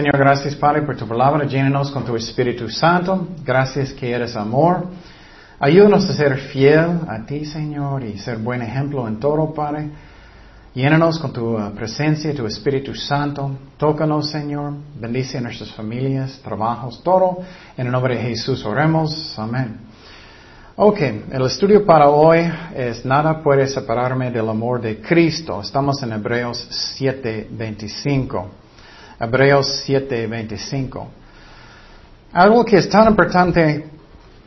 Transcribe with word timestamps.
Señor, 0.00 0.16
gracias 0.16 0.54
Padre 0.54 0.80
por 0.80 0.96
tu 0.96 1.06
palabra. 1.06 1.44
Llénanos 1.44 1.90
con 1.90 2.06
tu 2.06 2.16
Espíritu 2.16 2.70
Santo. 2.70 3.28
Gracias 3.44 3.92
que 3.92 4.10
eres 4.10 4.34
amor. 4.34 4.86
Ayúdanos 5.58 6.08
a 6.08 6.14
ser 6.14 6.38
fiel 6.38 7.00
a 7.06 7.26
ti, 7.26 7.44
Señor, 7.44 8.02
y 8.04 8.16
ser 8.16 8.38
buen 8.38 8.62
ejemplo 8.62 9.06
en 9.06 9.20
todo, 9.20 9.52
Padre. 9.52 9.90
Llénanos 10.72 11.18
con 11.18 11.34
tu 11.34 11.54
uh, 11.54 11.70
presencia, 11.74 12.34
tu 12.34 12.46
Espíritu 12.46 12.94
Santo. 12.94 13.50
Tócanos, 13.76 14.30
Señor. 14.30 14.72
Bendice 14.98 15.36
a 15.36 15.42
nuestras 15.42 15.70
familias, 15.72 16.40
trabajos, 16.42 17.02
todo. 17.02 17.40
En 17.76 17.84
el 17.84 17.92
nombre 17.92 18.16
de 18.16 18.22
Jesús 18.22 18.64
oremos. 18.64 19.38
Amén. 19.38 19.80
Ok, 20.76 20.98
el 21.30 21.42
estudio 21.44 21.84
para 21.84 22.08
hoy 22.08 22.50
es 22.74 23.04
Nada 23.04 23.42
puede 23.42 23.66
separarme 23.66 24.30
del 24.30 24.48
amor 24.48 24.80
de 24.80 24.98
Cristo. 25.02 25.60
Estamos 25.60 26.02
en 26.02 26.12
Hebreos 26.12 26.66
7:25. 26.98 28.60
Hebreos 29.20 29.84
7:25. 29.86 31.06
Algo 32.32 32.64
que 32.64 32.78
es 32.78 32.88
tan 32.88 33.08
importante 33.08 33.84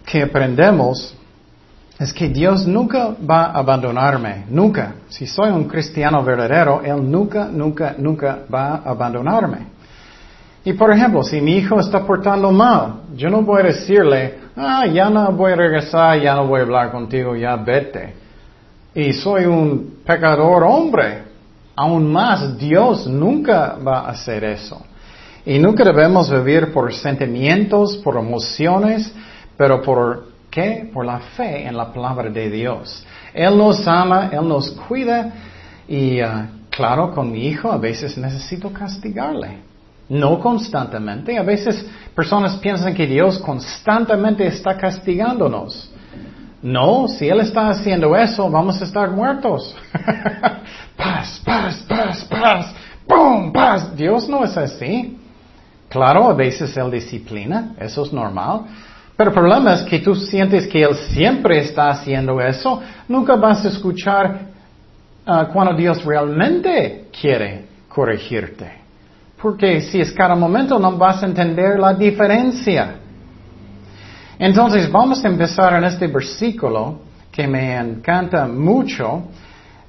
que 0.06 0.24
aprendemos 0.24 1.16
es 2.00 2.12
que 2.12 2.28
Dios 2.28 2.66
nunca 2.66 3.16
va 3.30 3.46
a 3.46 3.60
abandonarme, 3.60 4.46
nunca. 4.50 4.96
Si 5.10 5.28
soy 5.28 5.52
un 5.52 5.66
cristiano 5.66 6.24
verdadero, 6.24 6.82
Él 6.84 7.10
nunca, 7.10 7.48
nunca, 7.52 7.96
nunca 7.98 8.40
va 8.52 8.76
a 8.76 8.90
abandonarme. 8.90 9.74
Y 10.66 10.74
por 10.74 10.92
ejemplo, 10.92 11.24
si 11.24 11.40
mi 11.42 11.58
hijo 11.58 11.80
está 11.80 12.06
portando 12.06 12.52
mal, 12.52 13.02
yo 13.16 13.30
no 13.30 13.42
voy 13.42 13.62
a 13.62 13.66
decirle, 13.66 14.40
ah, 14.56 14.86
ya 14.88 15.10
no 15.10 15.32
voy 15.34 15.52
a 15.52 15.56
regresar, 15.56 16.20
ya 16.20 16.36
no 16.36 16.48
voy 16.48 16.62
a 16.62 16.64
hablar 16.64 16.92
contigo, 16.92 17.36
ya 17.36 17.56
vete. 17.58 18.14
Y 18.96 19.14
soy 19.14 19.46
un 19.46 19.98
pecador 20.06 20.64
hombre. 20.64 21.33
Aún 21.76 22.12
más, 22.12 22.58
Dios 22.58 23.08
nunca 23.08 23.78
va 23.86 24.02
a 24.02 24.10
hacer 24.10 24.44
eso. 24.44 24.86
Y 25.46 25.60
nunca 25.60 25.84
debemos 25.84 26.30
vivir 26.30 26.72
por 26.72 26.94
sentimientos, 26.94 27.98
por 27.98 28.18
emociones, 28.18 29.14
pero 29.58 29.82
por 29.82 30.28
qué? 30.50 30.90
Por 30.94 31.06
la 31.06 31.20
fe 31.20 31.66
en 31.68 31.76
la 31.76 31.92
palabra 31.92 32.30
de 32.30 32.50
Dios. 32.50 33.06
Él 33.34 33.58
nos 33.58 33.88
ama, 33.88 34.30
Él 34.32 34.48
nos 34.48 34.72
cuida 34.72 35.34
y 35.88 36.22
uh, 36.22 36.46
claro, 36.70 37.12
con 37.14 37.32
mi 37.32 37.48
hijo 37.48 37.72
a 37.72 37.78
veces 37.78 38.18
necesito 38.18 38.72
castigarle. 38.72 39.58
No 40.10 40.40
constantemente. 40.40 41.38
A 41.38 41.44
veces 41.44 41.86
personas 42.14 42.58
piensan 42.58 42.94
que 42.94 43.08
Dios 43.08 43.40
constantemente 43.40 44.46
está 44.46 44.78
castigándonos. 44.78 45.90
No, 46.64 47.10
si 47.10 47.28
Él 47.28 47.42
está 47.42 47.68
haciendo 47.68 48.16
eso, 48.16 48.50
vamos 48.50 48.82
a 48.82 48.86
estar 48.86 49.12
muertos. 49.12 49.76
paz, 50.98 51.42
paz, 51.46 51.86
paz, 51.90 52.24
paz, 52.24 52.74
¡pum! 53.06 53.52
paz. 53.52 53.94
Dios 53.98 54.30
no 54.30 54.46
es 54.46 54.56
así. 54.56 55.20
Claro, 55.90 56.30
a 56.30 56.34
veces 56.34 56.76
Él 56.78 56.90
disciplina, 56.90 57.76
eso 57.78 58.04
es 58.04 58.14
normal. 58.14 58.62
Pero 59.18 59.30
el 59.30 59.36
problema 59.36 59.74
es 59.74 59.82
que 59.82 60.00
tú 60.00 60.16
sientes 60.16 60.66
que 60.66 60.82
Él 60.82 60.96
siempre 60.96 61.60
está 61.60 61.90
haciendo 61.90 62.40
eso. 62.40 62.82
Nunca 63.10 63.36
vas 63.36 63.66
a 63.66 63.68
escuchar 63.68 64.40
ah, 65.26 65.50
cuando 65.52 65.76
Dios 65.76 66.04
realmente 66.06 67.10
quiere 67.20 67.66
corregirte. 67.90 68.72
Porque 69.42 69.82
si 69.82 70.00
es 70.00 70.14
cada 70.14 70.34
momento 70.34 70.80
no 70.80 70.94
vas 70.98 71.22
a 71.22 71.26
entender 71.26 71.78
la 71.78 71.94
diferencia. 71.94 73.00
Entonces 74.44 74.92
vamos 74.92 75.24
a 75.24 75.30
empezar 75.30 75.74
en 75.74 75.86
este 75.86 76.06
versículo 76.08 77.00
que 77.32 77.48
me 77.48 77.78
encanta 77.78 78.46
mucho, 78.46 79.30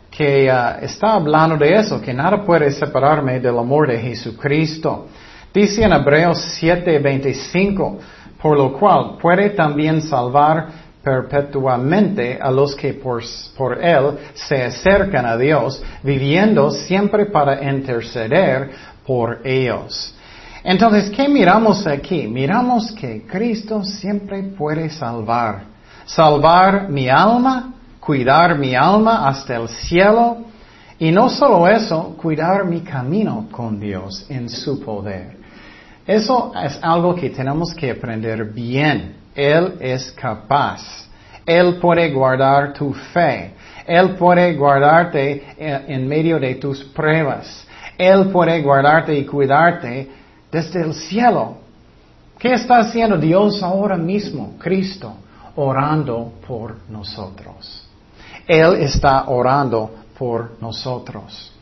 que 0.08 0.48
ah, 0.48 0.78
está 0.80 1.14
hablando 1.14 1.56
de 1.56 1.74
eso, 1.74 2.00
que 2.00 2.14
nada 2.14 2.44
puede 2.44 2.70
separarme 2.70 3.40
del 3.40 3.58
amor 3.58 3.88
de 3.88 3.98
Jesucristo. 3.98 5.08
Dice 5.52 5.82
en 5.82 5.92
Hebreos 5.92 6.38
7:25, 6.62 7.98
por 8.40 8.56
lo 8.56 8.78
cual 8.78 9.18
puede 9.20 9.50
también 9.50 10.00
salvar 10.02 10.68
perpetuamente 11.02 12.38
a 12.40 12.48
los 12.52 12.76
que 12.76 12.94
por, 12.94 13.24
por, 13.56 13.84
Él 13.84 14.12
se 14.34 14.62
acercan 14.62 15.26
a 15.26 15.36
Dios, 15.36 15.82
viviendo 16.04 16.70
siempre 16.70 17.26
para 17.26 17.68
interceder 17.68 18.70
por 19.04 19.40
ellos. 19.44 20.13
Entonces, 20.64 21.10
¿qué 21.10 21.28
miramos 21.28 21.86
aquí? 21.86 22.26
Miramos 22.26 22.90
que 22.92 23.26
Cristo 23.26 23.84
siempre 23.84 24.42
puede 24.42 24.88
salvar. 24.88 25.64
Salvar 26.06 26.88
mi 26.88 27.06
alma, 27.10 27.74
cuidar 28.00 28.58
mi 28.58 28.74
alma 28.74 29.28
hasta 29.28 29.56
el 29.56 29.68
cielo, 29.68 30.38
y 30.98 31.10
no 31.12 31.28
solo 31.28 31.68
eso, 31.68 32.16
cuidar 32.16 32.64
mi 32.64 32.80
camino 32.80 33.46
con 33.50 33.78
Dios 33.78 34.24
en 34.30 34.48
su 34.48 34.82
poder. 34.82 35.36
Eso 36.06 36.52
es 36.62 36.78
algo 36.80 37.14
que 37.14 37.28
tenemos 37.28 37.74
que 37.74 37.90
aprender 37.90 38.44
bien. 38.44 39.16
Él 39.34 39.74
es 39.80 40.12
capaz. 40.12 41.08
Él 41.44 41.76
puede 41.76 42.10
guardar 42.10 42.72
tu 42.72 42.94
fe. 42.94 43.52
Él 43.86 44.14
puede 44.16 44.54
guardarte 44.54 45.44
en 45.58 46.08
medio 46.08 46.38
de 46.38 46.54
tus 46.54 46.82
pruebas. 46.84 47.66
Él 47.98 48.30
puede 48.30 48.62
guardarte 48.62 49.14
y 49.14 49.26
cuidarte 49.26 50.23
desde 50.54 50.82
el 50.82 50.94
cielo. 50.94 51.56
¿Qué 52.38 52.52
está 52.52 52.78
haciendo 52.78 53.18
Dios 53.18 53.60
ahora 53.60 53.96
mismo, 53.96 54.54
Cristo? 54.56 55.12
Orando 55.56 56.34
por 56.46 56.76
nosotros. 56.88 57.84
Él 58.46 58.76
está 58.76 59.24
orando 59.28 59.90
por 60.16 60.52
nosotros. 60.60 61.52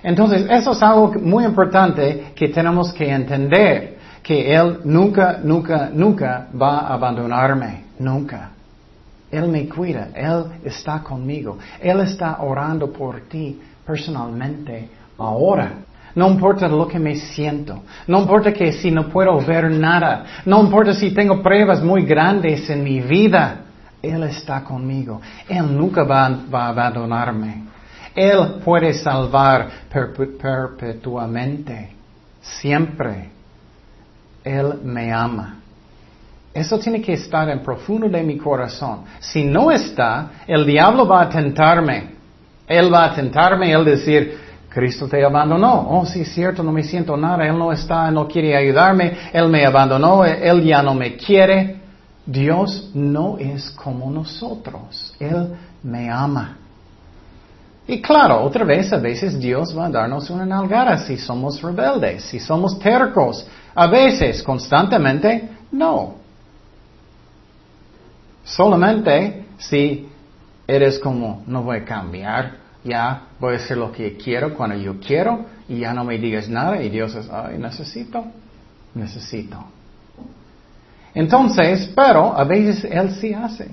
Entonces, 0.00 0.46
eso 0.48 0.70
es 0.70 0.82
algo 0.82 1.14
muy 1.20 1.44
importante 1.44 2.32
que 2.36 2.48
tenemos 2.48 2.92
que 2.92 3.10
entender, 3.10 3.98
que 4.22 4.54
Él 4.54 4.78
nunca, 4.84 5.40
nunca, 5.42 5.90
nunca 5.92 6.46
va 6.54 6.78
a 6.78 6.94
abandonarme, 6.94 7.84
nunca. 7.98 8.50
Él 9.28 9.48
me 9.48 9.68
cuida, 9.68 10.10
Él 10.14 10.44
está 10.64 11.02
conmigo, 11.02 11.58
Él 11.80 11.98
está 12.00 12.40
orando 12.40 12.92
por 12.92 13.22
ti 13.22 13.60
personalmente 13.84 14.88
ahora. 15.18 15.72
No 16.16 16.28
importa 16.30 16.66
lo 16.66 16.88
que 16.88 16.98
me 16.98 17.14
siento, 17.14 17.82
no 18.06 18.22
importa 18.22 18.50
que 18.50 18.72
si 18.72 18.90
no 18.90 19.06
puedo 19.10 19.38
ver 19.38 19.70
nada, 19.70 20.24
no 20.46 20.62
importa 20.62 20.94
si 20.94 21.10
tengo 21.10 21.42
pruebas 21.42 21.82
muy 21.82 22.06
grandes 22.06 22.70
en 22.70 22.82
mi 22.82 23.02
vida, 23.02 23.66
Él 24.00 24.22
está 24.22 24.64
conmigo, 24.64 25.20
Él 25.46 25.76
nunca 25.76 26.04
va, 26.04 26.24
a 26.24 26.68
abandonarme. 26.68 27.64
Él 28.14 28.62
puede 28.64 28.94
salvar 28.94 29.68
perpetuamente, 29.92 31.90
siempre. 32.40 33.28
Él 34.42 34.72
me 34.84 35.12
ama. 35.12 35.56
Eso 36.54 36.78
tiene 36.78 37.02
que 37.02 37.12
estar 37.12 37.50
en 37.50 37.62
profundo 37.62 38.08
de 38.08 38.22
mi 38.22 38.38
corazón. 38.38 39.00
Si 39.18 39.44
no 39.44 39.70
está, 39.70 40.30
el 40.46 40.64
diablo 40.64 41.06
va 41.06 41.24
a 41.24 41.28
tentarme. 41.28 42.16
Él 42.66 42.90
va 42.90 43.04
a 43.04 43.14
tentarme, 43.14 43.70
él 43.70 43.84
decir, 43.84 44.45
Cristo 44.76 45.08
te 45.08 45.24
abandonó. 45.24 45.88
Oh, 45.88 46.04
sí, 46.04 46.20
es 46.20 46.34
cierto, 46.34 46.62
no 46.62 46.70
me 46.70 46.82
siento 46.82 47.16
nada. 47.16 47.46
Él 47.46 47.58
no 47.58 47.72
está, 47.72 48.10
no 48.10 48.28
quiere 48.28 48.54
ayudarme. 48.54 49.30
Él 49.32 49.48
me 49.48 49.64
abandonó, 49.64 50.22
él 50.22 50.62
ya 50.64 50.82
no 50.82 50.92
me 50.92 51.16
quiere. 51.16 51.80
Dios 52.26 52.90
no 52.92 53.38
es 53.38 53.70
como 53.70 54.10
nosotros. 54.10 55.14
Él 55.18 55.56
me 55.82 56.10
ama. 56.10 56.58
Y 57.88 58.02
claro, 58.02 58.42
otra 58.42 58.66
vez, 58.66 58.92
a 58.92 58.98
veces 58.98 59.38
Dios 59.38 59.74
va 59.74 59.86
a 59.86 59.90
darnos 59.90 60.28
una 60.28 60.44
nalgada 60.44 60.98
si 60.98 61.16
somos 61.16 61.62
rebeldes, 61.62 62.24
si 62.24 62.38
somos 62.38 62.78
tercos. 62.78 63.48
A 63.74 63.86
veces, 63.86 64.42
constantemente, 64.42 65.52
no. 65.72 66.16
Solamente 68.44 69.46
si 69.56 70.06
eres 70.66 70.98
como, 70.98 71.44
no 71.46 71.62
voy 71.62 71.78
a 71.78 71.84
cambiar, 71.86 72.65
ya 72.86 73.22
voy 73.40 73.54
a 73.54 73.56
hacer 73.56 73.76
lo 73.76 73.92
que 73.92 74.16
quiero 74.16 74.54
cuando 74.54 74.76
yo 74.76 74.98
quiero 75.00 75.44
y 75.68 75.80
ya 75.80 75.92
no 75.92 76.04
me 76.04 76.18
digas 76.18 76.48
nada 76.48 76.80
y 76.82 76.88
Dios 76.88 77.14
es, 77.14 77.28
ay, 77.30 77.58
necesito, 77.58 78.24
necesito. 78.94 79.64
Entonces, 81.14 81.90
pero 81.94 82.36
a 82.36 82.44
veces 82.44 82.84
Él 82.84 83.10
sí 83.20 83.32
hace. 83.32 83.68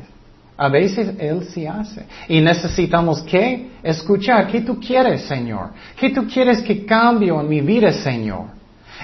A 0.56 0.70
veces 0.70 1.16
Él 1.20 1.46
sí 1.46 1.66
hace. 1.66 2.06
Y 2.28 2.40
necesitamos 2.40 3.22
que 3.24 3.72
escuchar. 3.84 4.48
¿Qué 4.48 4.62
tú 4.62 4.80
quieres, 4.80 5.24
Señor? 5.24 5.72
¿Qué 5.98 6.10
tú 6.10 6.26
quieres 6.26 6.62
que 6.62 6.86
cambie 6.86 7.30
en 7.30 7.50
mi 7.50 7.62
vida, 7.62 7.92
Señor? 7.92 8.46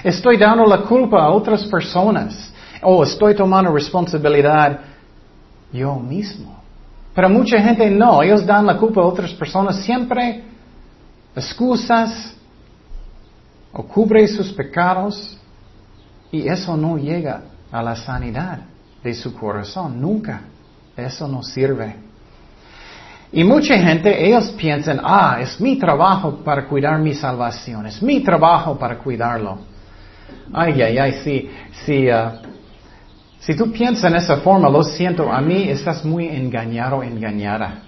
Estoy 0.02 0.36
dando 0.38 0.64
la 0.64 0.78
culpa 0.78 1.22
a 1.22 1.30
otras 1.30 1.66
personas. 1.66 2.52
O 2.82 3.02
estoy 3.02 3.34
tomando 3.34 3.72
responsabilidad 3.72 4.80
yo 5.72 5.96
mismo. 5.96 6.59
Pero 7.14 7.28
mucha 7.28 7.60
gente 7.60 7.90
no. 7.90 8.22
Ellos 8.22 8.44
dan 8.46 8.66
la 8.66 8.76
culpa 8.76 9.00
a 9.00 9.04
otras 9.04 9.32
personas 9.34 9.82
siempre. 9.84 10.44
Excusas. 11.34 12.34
O 13.72 13.82
cubre 13.82 14.26
sus 14.28 14.52
pecados. 14.52 15.38
Y 16.32 16.46
eso 16.46 16.76
no 16.76 16.96
llega 16.96 17.42
a 17.70 17.82
la 17.82 17.96
sanidad 17.96 18.60
de 19.02 19.14
su 19.14 19.34
corazón. 19.34 20.00
Nunca. 20.00 20.42
Eso 20.96 21.26
no 21.26 21.42
sirve. 21.42 22.10
Y 23.32 23.44
mucha 23.44 23.78
gente, 23.78 24.26
ellos 24.26 24.50
piensan, 24.50 25.00
ah, 25.04 25.38
es 25.40 25.60
mi 25.60 25.78
trabajo 25.78 26.42
para 26.44 26.66
cuidar 26.66 26.98
mi 26.98 27.14
salvación, 27.14 27.86
es 27.86 28.02
mi 28.02 28.20
trabajo 28.20 28.76
para 28.76 28.98
cuidarlo. 28.98 29.58
Ay, 30.52 30.82
ay, 30.82 30.98
ay, 30.98 31.12
sí, 31.22 31.48
sí. 31.84 32.08
Uh, 32.08 32.50
si 33.40 33.56
tú 33.56 33.72
piensas 33.72 34.10
en 34.10 34.16
esa 34.16 34.36
forma, 34.38 34.68
lo 34.68 34.82
siento, 34.84 35.32
a 35.32 35.40
mí 35.40 35.68
estás 35.68 36.04
muy 36.04 36.28
engañado, 36.28 37.02
engañada. 37.02 37.82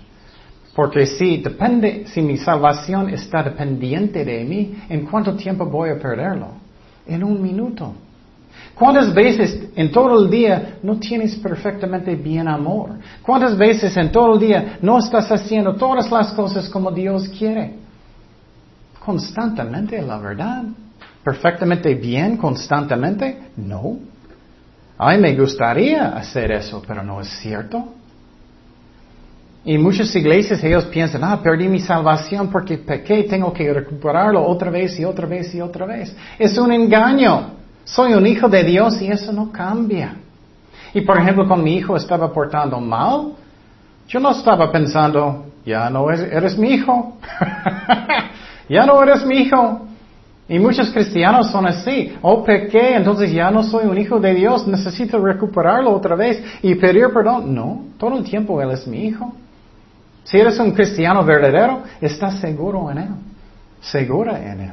Porque 0.74 1.04
si 1.04 1.36
depende, 1.36 2.04
si 2.06 2.22
mi 2.22 2.38
salvación 2.38 3.10
está 3.10 3.42
dependiente 3.42 4.24
de 4.24 4.44
mí, 4.44 4.74
¿en 4.88 5.04
cuánto 5.04 5.34
tiempo 5.36 5.66
voy 5.66 5.90
a 5.90 5.98
perderlo? 5.98 6.48
En 7.06 7.22
un 7.22 7.42
minuto. 7.42 7.94
¿Cuántas 8.74 9.12
veces 9.12 9.68
en 9.76 9.92
todo 9.92 10.24
el 10.24 10.30
día 10.30 10.78
no 10.82 10.98
tienes 10.98 11.36
perfectamente 11.36 12.14
bien 12.16 12.48
amor? 12.48 12.92
¿Cuántas 13.20 13.56
veces 13.56 13.94
en 13.98 14.10
todo 14.10 14.34
el 14.34 14.40
día 14.40 14.78
no 14.80 14.98
estás 14.98 15.30
haciendo 15.30 15.74
todas 15.74 16.10
las 16.10 16.32
cosas 16.32 16.70
como 16.70 16.90
Dios 16.90 17.28
quiere? 17.28 17.74
Constantemente, 19.04 20.00
la 20.00 20.16
verdad. 20.16 20.64
¿Perfectamente 21.22 21.94
bien 21.94 22.38
constantemente? 22.38 23.50
No. 23.56 24.11
Ay, 25.04 25.18
me 25.18 25.34
gustaría 25.34 26.10
hacer 26.10 26.52
eso, 26.52 26.80
pero 26.86 27.02
no 27.02 27.20
es 27.20 27.28
cierto. 27.40 27.88
Y 29.64 29.76
muchas 29.76 30.14
iglesias 30.14 30.62
ellos 30.62 30.84
piensan, 30.84 31.24
ah, 31.24 31.40
perdí 31.42 31.66
mi 31.66 31.80
salvación 31.80 32.48
porque 32.52 32.78
pequé, 32.78 33.24
tengo 33.24 33.52
que 33.52 33.72
recuperarlo 33.72 34.46
otra 34.46 34.70
vez 34.70 35.00
y 35.00 35.04
otra 35.04 35.26
vez 35.26 35.52
y 35.56 35.60
otra 35.60 35.86
vez. 35.86 36.14
Es 36.38 36.56
un 36.56 36.70
engaño. 36.70 37.50
Soy 37.82 38.14
un 38.14 38.24
hijo 38.28 38.48
de 38.48 38.62
Dios 38.62 39.02
y 39.02 39.08
eso 39.08 39.32
no 39.32 39.50
cambia. 39.50 40.14
Y 40.94 41.00
por 41.00 41.18
ejemplo, 41.18 41.48
cuando 41.48 41.64
mi 41.64 41.74
hijo 41.74 41.96
estaba 41.96 42.32
portando 42.32 42.78
mal, 42.78 43.32
yo 44.06 44.20
no 44.20 44.30
estaba 44.30 44.70
pensando, 44.70 45.46
ya 45.66 45.90
no 45.90 46.08
eres, 46.12 46.56
mi 46.56 46.74
hijo. 46.74 47.18
ya 48.68 48.86
no 48.86 49.02
eres 49.02 49.26
mi 49.26 49.38
hijo. 49.38 49.88
Y 50.52 50.58
muchos 50.58 50.90
cristianos 50.90 51.50
son 51.50 51.66
así. 51.66 52.14
Oh, 52.20 52.44
pequé, 52.44 52.94
entonces 52.94 53.32
ya 53.32 53.50
no 53.50 53.62
soy 53.62 53.86
un 53.86 53.96
hijo 53.96 54.20
de 54.20 54.34
Dios, 54.34 54.66
necesito 54.66 55.18
recuperarlo 55.18 55.90
otra 55.90 56.14
vez 56.14 56.44
y 56.60 56.74
pedir 56.74 57.08
perdón. 57.10 57.54
No, 57.54 57.86
todo 57.96 58.18
el 58.18 58.24
tiempo 58.24 58.60
Él 58.60 58.70
es 58.70 58.86
mi 58.86 59.06
hijo. 59.06 59.32
Si 60.24 60.36
eres 60.36 60.58
un 60.58 60.72
cristiano 60.72 61.24
verdadero, 61.24 61.84
estás 62.02 62.38
seguro 62.38 62.90
en 62.90 62.98
Él, 62.98 63.08
segura 63.80 64.38
en 64.52 64.60
Él. 64.60 64.72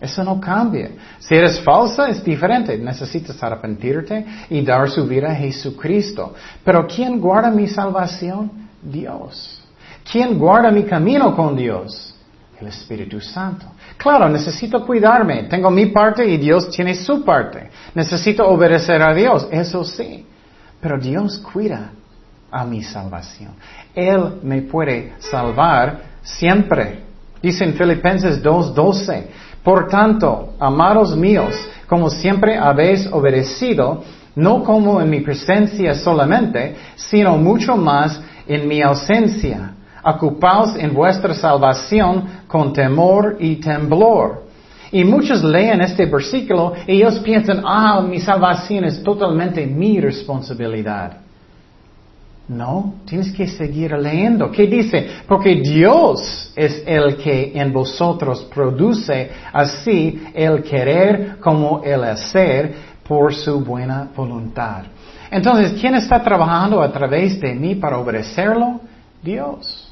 Eso 0.00 0.24
no 0.24 0.40
cambia. 0.40 0.92
Si 1.18 1.34
eres 1.34 1.60
falsa, 1.60 2.08
es 2.08 2.24
diferente. 2.24 2.78
Necesitas 2.78 3.40
arrepentirte 3.42 4.24
y 4.48 4.62
dar 4.62 4.88
su 4.88 5.06
vida 5.06 5.30
a 5.30 5.34
Jesucristo. 5.34 6.32
Pero 6.64 6.86
¿quién 6.86 7.20
guarda 7.20 7.50
mi 7.50 7.68
salvación? 7.68 8.50
Dios. 8.80 9.62
¿Quién 10.10 10.38
guarda 10.38 10.70
mi 10.70 10.84
camino 10.84 11.36
con 11.36 11.54
Dios? 11.54 12.14
El 12.58 12.68
Espíritu 12.68 13.20
Santo. 13.20 13.66
Claro, 14.02 14.28
necesito 14.28 14.84
cuidarme. 14.84 15.44
Tengo 15.44 15.70
mi 15.70 15.86
parte 15.86 16.26
y 16.26 16.36
Dios 16.36 16.68
tiene 16.70 16.94
su 16.96 17.24
parte. 17.24 17.70
Necesito 17.94 18.44
obedecer 18.48 19.00
a 19.00 19.14
Dios. 19.14 19.46
Eso 19.52 19.84
sí. 19.84 20.26
Pero 20.80 20.98
Dios 20.98 21.38
cuida 21.38 21.92
a 22.50 22.64
mi 22.64 22.82
salvación. 22.82 23.52
Él 23.94 24.40
me 24.42 24.62
puede 24.62 25.12
salvar 25.20 26.00
siempre. 26.22 27.04
Dice 27.40 27.64
en 27.64 27.74
Filipenses 27.74 28.42
2.12, 28.42 29.24
por 29.62 29.86
tanto, 29.86 30.54
amados 30.58 31.16
míos, 31.16 31.54
como 31.86 32.10
siempre 32.10 32.58
habéis 32.58 33.06
obedecido, 33.06 34.02
no 34.34 34.64
como 34.64 35.00
en 35.00 35.10
mi 35.10 35.20
presencia 35.20 35.94
solamente, 35.94 36.74
sino 36.96 37.36
mucho 37.36 37.76
más 37.76 38.20
en 38.48 38.66
mi 38.66 38.82
ausencia. 38.82 39.74
Ocupaos 40.04 40.76
en 40.76 40.92
vuestra 40.94 41.34
salvación 41.34 42.24
con 42.46 42.72
temor 42.72 43.36
y 43.38 43.56
temblor. 43.56 44.42
Y 44.90 45.04
muchos 45.04 45.42
leen 45.42 45.80
este 45.80 46.06
versículo 46.06 46.74
y 46.86 46.96
ellos 46.96 47.18
piensan, 47.20 47.62
ah, 47.64 48.00
mi 48.06 48.20
salvación 48.20 48.84
es 48.84 49.02
totalmente 49.02 49.66
mi 49.66 50.00
responsabilidad. 50.00 51.18
No, 52.48 52.94
tienes 53.06 53.32
que 53.32 53.46
seguir 53.46 53.92
leyendo. 53.92 54.50
¿Qué 54.50 54.66
dice? 54.66 55.08
Porque 55.26 55.54
Dios 55.54 56.52
es 56.56 56.82
el 56.86 57.16
que 57.16 57.52
en 57.54 57.72
vosotros 57.72 58.42
produce 58.52 59.30
así 59.52 60.22
el 60.34 60.62
querer 60.62 61.36
como 61.40 61.82
el 61.82 62.04
hacer 62.04 62.74
por 63.06 63.32
su 63.32 63.60
buena 63.60 64.08
voluntad. 64.14 64.82
Entonces, 65.30 65.80
¿quién 65.80 65.94
está 65.94 66.22
trabajando 66.22 66.82
a 66.82 66.92
través 66.92 67.40
de 67.40 67.54
mí 67.54 67.76
para 67.76 67.98
obedecerlo? 67.98 68.80
Dios. 69.22 69.91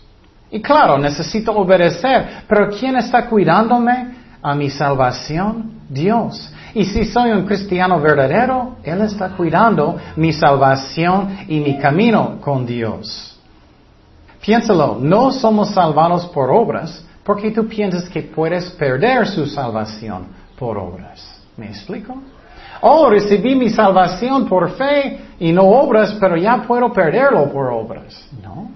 Y 0.51 0.61
claro, 0.61 0.99
necesito 0.99 1.53
obedecer, 1.53 2.45
pero 2.49 2.69
¿quién 2.71 2.97
está 2.97 3.27
cuidándome 3.27 4.15
a 4.43 4.55
mi 4.55 4.69
salvación? 4.69 5.81
Dios. 5.89 6.53
Y 6.75 6.85
si 6.85 7.05
soy 7.05 7.31
un 7.31 7.47
cristiano 7.47 8.01
verdadero, 8.01 8.77
Él 8.83 9.01
está 9.03 9.31
cuidando 9.31 9.97
mi 10.17 10.33
salvación 10.33 11.39
y 11.49 11.61
mi 11.61 11.79
camino 11.79 12.39
con 12.41 12.65
Dios. 12.65 13.39
Piénsalo, 14.41 14.99
no 15.01 15.31
somos 15.33 15.71
salvados 15.71 16.27
por 16.27 16.51
obras 16.51 17.05
porque 17.25 17.51
tú 17.51 17.67
piensas 17.69 18.09
que 18.09 18.23
puedes 18.23 18.71
perder 18.71 19.27
su 19.27 19.47
salvación 19.47 20.27
por 20.59 20.79
obras. 20.79 21.41
¿Me 21.57 21.67
explico? 21.67 22.17
Oh, 22.81 23.11
recibí 23.11 23.55
mi 23.55 23.69
salvación 23.69 24.49
por 24.49 24.71
fe 24.71 25.21
y 25.39 25.53
no 25.53 25.65
obras, 25.65 26.17
pero 26.19 26.37
ya 26.37 26.63
puedo 26.67 26.91
perderlo 26.93 27.51
por 27.53 27.67
obras. 27.67 28.27
No, 28.43 28.71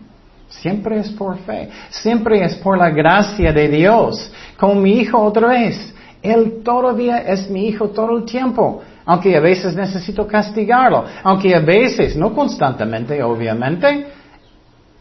siempre 0.61 0.99
es 0.99 1.11
por 1.11 1.39
fe, 1.39 1.69
siempre 1.91 2.45
es 2.45 2.55
por 2.57 2.79
la 2.79 2.91
gracia 2.91 3.53
de 3.53 3.69
Dios. 3.69 4.33
Con 4.59 4.83
mi 4.83 4.99
hijo 4.99 5.19
otra 5.19 5.49
vez, 5.49 5.95
él 6.23 6.63
todavía 6.65 7.19
es 7.19 7.51
mi 7.51 7.69
hijo 7.69 7.91
todo 7.91 8.17
el 8.17 8.25
tiempo, 8.25 8.83
aunque 9.05 9.37
a 9.37 9.41
veces 9.41 9.75
necesito 9.75 10.27
castigarlo, 10.27 11.05
aunque 11.23 11.55
a 11.55 11.61
veces, 11.61 12.17
no 12.17 12.35
constantemente, 12.35 13.23
obviamente, 13.23 14.07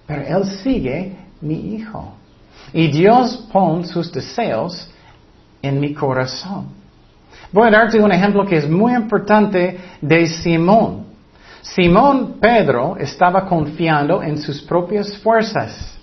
pero 0.05 0.21
Él 0.21 0.45
sigue 0.45 1.15
mi 1.39 1.75
hijo. 1.75 2.13
Y 2.73 2.87
Dios 2.87 3.47
pone 3.51 3.85
sus 3.85 4.11
deseos 4.11 4.89
en 5.61 5.79
mi 5.79 5.93
corazón. 5.93 6.67
Voy 7.51 7.67
a 7.67 7.71
darte 7.71 7.99
un 7.99 8.11
ejemplo 8.11 8.45
que 8.45 8.57
es 8.57 8.69
muy 8.69 8.93
importante 8.93 9.79
de 10.01 10.27
Simón. 10.27 11.05
Simón 11.63 12.39
Pedro 12.41 12.97
estaba 12.97 13.45
confiando 13.45 14.21
en 14.21 14.37
sus 14.37 14.61
propias 14.61 15.17
fuerzas. 15.19 15.97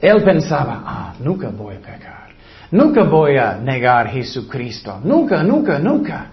Él 0.00 0.22
pensaba, 0.22 0.82
ah, 0.86 1.14
nunca 1.18 1.48
voy 1.48 1.74
a 1.74 1.80
pecar. 1.80 2.30
Nunca 2.70 3.02
voy 3.02 3.36
a 3.36 3.56
negar 3.56 4.06
a 4.06 4.10
Jesucristo. 4.10 5.00
Nunca, 5.02 5.42
nunca, 5.42 5.78
nunca. 5.80 6.30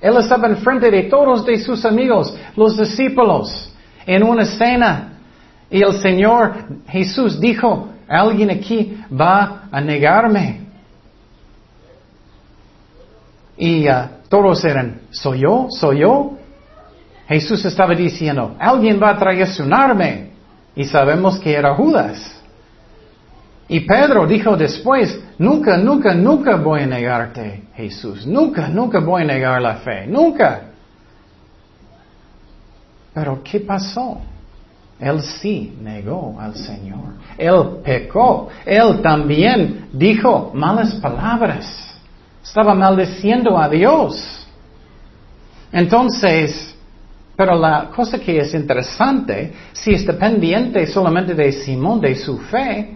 Él 0.00 0.16
estaba 0.16 0.48
enfrente 0.48 0.90
de 0.90 1.04
todos 1.04 1.46
de 1.46 1.58
sus 1.60 1.84
amigos, 1.84 2.36
los 2.56 2.76
discípulos, 2.76 3.72
en 4.04 4.24
una 4.24 4.44
cena. 4.44 5.12
Y 5.70 5.82
el 5.82 5.94
Señor 6.00 6.52
Jesús 6.88 7.40
dijo, 7.40 7.90
alguien 8.08 8.50
aquí 8.50 8.98
va 9.08 9.68
a 9.70 9.80
negarme. 9.80 10.66
Y 13.56 13.88
uh, 13.88 14.08
todos 14.28 14.64
eran, 14.64 15.02
¿soy 15.10 15.40
yo? 15.40 15.68
¿Soy 15.70 16.00
yo? 16.00 16.35
Jesús 17.28 17.64
estaba 17.64 17.94
diciendo, 17.94 18.54
alguien 18.58 19.00
va 19.02 19.10
a 19.10 19.18
traicionarme. 19.18 20.30
Y 20.74 20.84
sabemos 20.84 21.38
que 21.38 21.54
era 21.54 21.74
Judas. 21.74 22.36
Y 23.68 23.80
Pedro 23.80 24.26
dijo 24.26 24.56
después, 24.56 25.18
nunca, 25.38 25.76
nunca, 25.76 26.14
nunca 26.14 26.56
voy 26.56 26.82
a 26.82 26.86
negarte, 26.86 27.64
Jesús. 27.74 28.26
Nunca, 28.26 28.68
nunca 28.68 29.00
voy 29.00 29.22
a 29.22 29.26
negar 29.26 29.60
la 29.60 29.76
fe. 29.76 30.06
Nunca. 30.06 30.62
Pero 33.12 33.42
¿qué 33.42 33.60
pasó? 33.60 34.20
Él 35.00 35.20
sí 35.20 35.76
negó 35.80 36.36
al 36.38 36.54
Señor. 36.54 37.14
Él 37.36 37.80
pecó. 37.82 38.48
Él 38.64 39.00
también 39.02 39.88
dijo 39.92 40.52
malas 40.54 40.94
palabras. 40.96 41.98
Estaba 42.42 42.74
maldeciendo 42.74 43.58
a 43.58 43.68
Dios. 43.68 44.46
Entonces, 45.72 46.75
pero 47.36 47.54
la 47.54 47.90
cosa 47.94 48.18
que 48.18 48.38
es 48.38 48.54
interesante, 48.54 49.52
si 49.72 49.92
es 49.92 50.06
dependiente 50.06 50.86
solamente 50.86 51.34
de 51.34 51.52
Simón, 51.52 52.00
de 52.00 52.14
su 52.14 52.38
fe, 52.38 52.94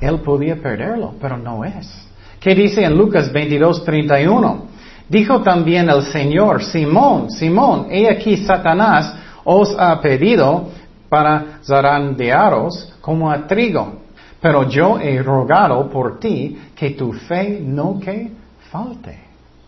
él 0.00 0.20
podía 0.20 0.56
perderlo, 0.56 1.14
pero 1.20 1.36
no 1.36 1.64
es. 1.64 2.08
¿Qué 2.40 2.54
dice 2.54 2.82
en 2.82 2.96
Lucas 2.96 3.30
22, 3.30 3.84
31? 3.84 4.64
Dijo 5.10 5.42
también 5.42 5.90
el 5.90 6.02
Señor, 6.04 6.64
Simón, 6.64 7.30
Simón, 7.30 7.88
he 7.90 8.08
aquí 8.08 8.38
Satanás 8.38 9.14
os 9.44 9.76
ha 9.78 10.00
pedido 10.00 10.68
para 11.10 11.58
zarandearos 11.62 12.94
como 13.00 13.30
a 13.30 13.46
trigo, 13.46 14.00
pero 14.40 14.68
yo 14.68 14.98
he 14.98 15.22
rogado 15.22 15.90
por 15.90 16.18
ti 16.18 16.56
que 16.74 16.90
tu 16.90 17.12
fe 17.12 17.60
no 17.62 18.00
que 18.00 18.30
falte. 18.70 19.18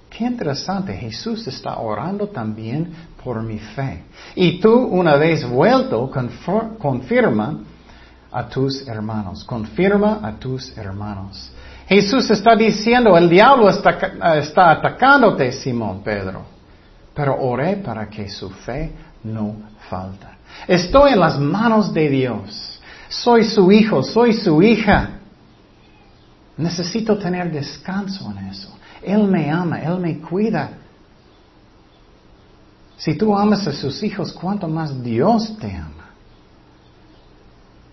Qué 0.08 0.24
interesante, 0.24 0.94
Jesús 0.94 1.46
está 1.46 1.78
orando 1.78 2.28
también 2.28 2.92
por 3.24 3.42
mi 3.42 3.58
fe. 3.58 4.04
Y 4.34 4.60
tú 4.60 4.74
una 4.74 5.16
vez 5.16 5.48
vuelto 5.48 6.10
confirma 6.78 7.60
a 8.30 8.48
tus 8.48 8.86
hermanos. 8.88 9.44
Confirma 9.44 10.20
a 10.22 10.32
tus 10.32 10.76
hermanos. 10.76 11.52
Jesús 11.86 12.30
está 12.30 12.56
diciendo, 12.56 13.16
el 13.16 13.28
diablo 13.28 13.68
está, 13.68 13.90
está 14.38 14.70
atacándote, 14.70 15.52
Simón 15.52 16.02
Pedro. 16.02 16.42
Pero 17.14 17.36
oré 17.38 17.76
para 17.76 18.08
que 18.08 18.28
su 18.28 18.48
fe 18.50 18.92
no 19.24 19.56
falta. 19.90 20.38
Estoy 20.66 21.12
en 21.12 21.20
las 21.20 21.38
manos 21.38 21.92
de 21.92 22.08
Dios. 22.08 22.80
Soy 23.08 23.44
su 23.44 23.70
hijo, 23.70 24.02
soy 24.02 24.32
su 24.32 24.62
hija. 24.62 25.18
Necesito 26.56 27.18
tener 27.18 27.50
descanso 27.50 28.30
en 28.30 28.46
eso. 28.46 28.74
Él 29.02 29.24
me 29.24 29.50
ama, 29.50 29.80
Él 29.80 29.98
me 29.98 30.18
cuida. 30.18 30.70
Si 33.02 33.14
tú 33.14 33.36
amas 33.36 33.66
a 33.66 33.72
sus 33.72 34.00
hijos, 34.04 34.32
¿cuánto 34.32 34.68
más 34.68 35.02
Dios 35.02 35.56
te 35.58 35.74
ama? 35.74 36.10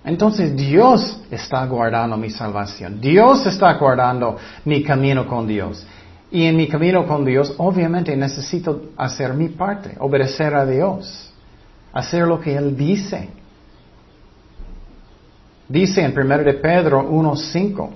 Entonces 0.06 0.56
Dios 0.56 1.20
está 1.32 1.66
guardando 1.66 2.16
mi 2.16 2.30
salvación. 2.30 3.02
Dios 3.02 3.44
está 3.48 3.74
guardando 3.74 4.38
mi 4.66 4.84
camino 4.84 5.26
con 5.26 5.48
Dios. 5.48 5.84
Y 6.30 6.44
en 6.44 6.56
mi 6.56 6.68
camino 6.68 7.08
con 7.08 7.26
Dios, 7.26 7.56
obviamente 7.58 8.16
necesito 8.16 8.92
hacer 8.96 9.34
mi 9.34 9.50
parte, 9.50 9.96
obedecer 9.98 10.54
a 10.54 10.64
Dios, 10.64 11.34
hacer 11.92 12.28
lo 12.28 12.40
que 12.40 12.56
Él 12.56 12.78
dice. 12.78 13.30
Dice 15.68 16.04
en 16.04 16.16
1 16.16 16.38
de 16.38 16.54
Pedro 16.54 17.10
1.5 17.10 17.90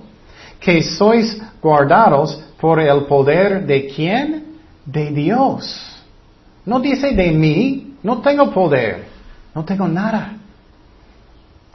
que 0.58 0.82
sois 0.82 1.40
guardados 1.62 2.42
por 2.60 2.80
el 2.80 3.04
poder 3.04 3.64
de 3.64 3.86
quién? 3.86 4.56
De 4.84 5.12
Dios. 5.12 5.93
No 6.64 6.80
dice 6.80 7.12
de 7.12 7.30
mí, 7.30 7.96
no 8.02 8.20
tengo 8.20 8.50
poder, 8.50 9.04
no 9.54 9.64
tengo 9.64 9.86
nada. 9.86 10.32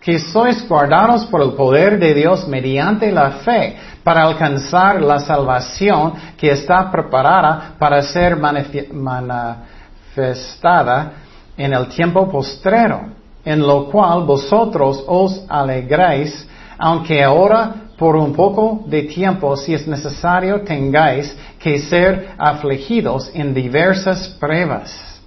Que 0.02 0.18
sois 0.18 0.68
guardados 0.68 1.26
por 1.26 1.42
el 1.42 1.54
poder 1.54 2.00
de 2.00 2.14
Dios 2.14 2.48
mediante 2.48 3.12
la 3.12 3.32
fe 3.44 3.76
para 4.04 4.24
alcanzar 4.24 5.02
la 5.02 5.20
salvación 5.20 6.14
que 6.38 6.52
está 6.52 6.90
preparada 6.90 7.74
para 7.78 8.02
ser 8.02 8.38
manifestada 8.38 11.12
en 11.58 11.74
el 11.74 11.90
tiempo 11.90 12.32
postrero, 12.32 13.10
en 13.44 13.60
lo 13.60 13.90
cual 13.92 14.24
vosotros 14.24 15.04
os 15.06 15.44
alegráis, 15.50 16.48
aunque 16.78 17.22
ahora 17.22 17.89
por 18.00 18.16
un 18.16 18.34
poco 18.34 18.86
de 18.88 19.04
tiempo, 19.04 19.58
si 19.58 19.74
es 19.74 19.86
necesario, 19.86 20.62
tengáis 20.62 21.36
que 21.60 21.80
ser 21.80 22.30
afligidos 22.38 23.30
en 23.34 23.54
diversas 23.54 24.30
pruebas. 24.40 25.22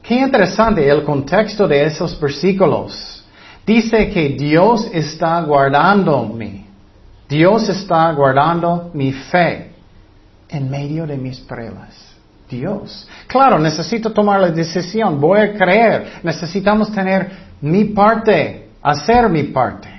Qué 0.00 0.14
interesante 0.14 0.88
el 0.88 1.02
contexto 1.02 1.66
de 1.66 1.84
esos 1.84 2.18
versículos. 2.20 3.24
Dice 3.66 4.08
que 4.10 4.28
Dios 4.28 4.88
está 4.92 5.40
guardándome. 5.42 6.66
Dios 7.28 7.68
está 7.68 8.12
guardando 8.12 8.90
mi 8.94 9.12
fe 9.12 9.72
en 10.48 10.70
medio 10.70 11.04
de 11.04 11.18
mis 11.18 11.40
pruebas. 11.40 12.14
Dios. 12.48 13.06
Claro, 13.26 13.58
necesito 13.58 14.10
tomar 14.12 14.40
la 14.40 14.50
decisión, 14.50 15.20
voy 15.20 15.40
a 15.40 15.52
creer, 15.52 16.20
necesitamos 16.22 16.90
tener 16.90 17.30
mi 17.60 17.86
parte, 17.86 18.70
hacer 18.80 19.28
mi 19.28 19.42
parte. 19.42 19.97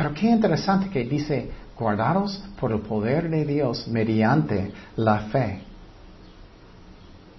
Pero 0.00 0.14
qué 0.14 0.30
interesante 0.30 0.88
que 0.88 1.04
dice, 1.04 1.50
guardados 1.78 2.42
por 2.58 2.72
el 2.72 2.80
poder 2.80 3.28
de 3.28 3.44
Dios 3.44 3.86
mediante 3.86 4.72
la 4.96 5.18
fe. 5.30 5.60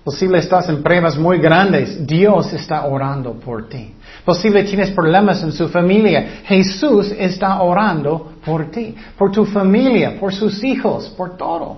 Posible 0.04 0.38
estás 0.38 0.70
en 0.70 0.84
pruebas 0.84 1.18
muy 1.18 1.40
grandes, 1.40 2.06
Dios 2.06 2.54
está 2.54 2.86
orando 2.86 3.34
por 3.34 3.68
ti. 3.68 3.96
Posible 4.24 4.64
tienes 4.64 4.92
problemas 4.92 5.42
en 5.42 5.52
su 5.54 5.70
familia, 5.70 6.42
Jesús 6.46 7.12
está 7.18 7.60
orando 7.64 8.34
por 8.46 8.70
ti, 8.70 8.96
por 9.18 9.32
tu 9.32 9.44
familia, 9.44 10.20
por 10.20 10.32
sus 10.32 10.64
hijos, 10.64 11.10
por 11.18 11.38
todo. 11.38 11.78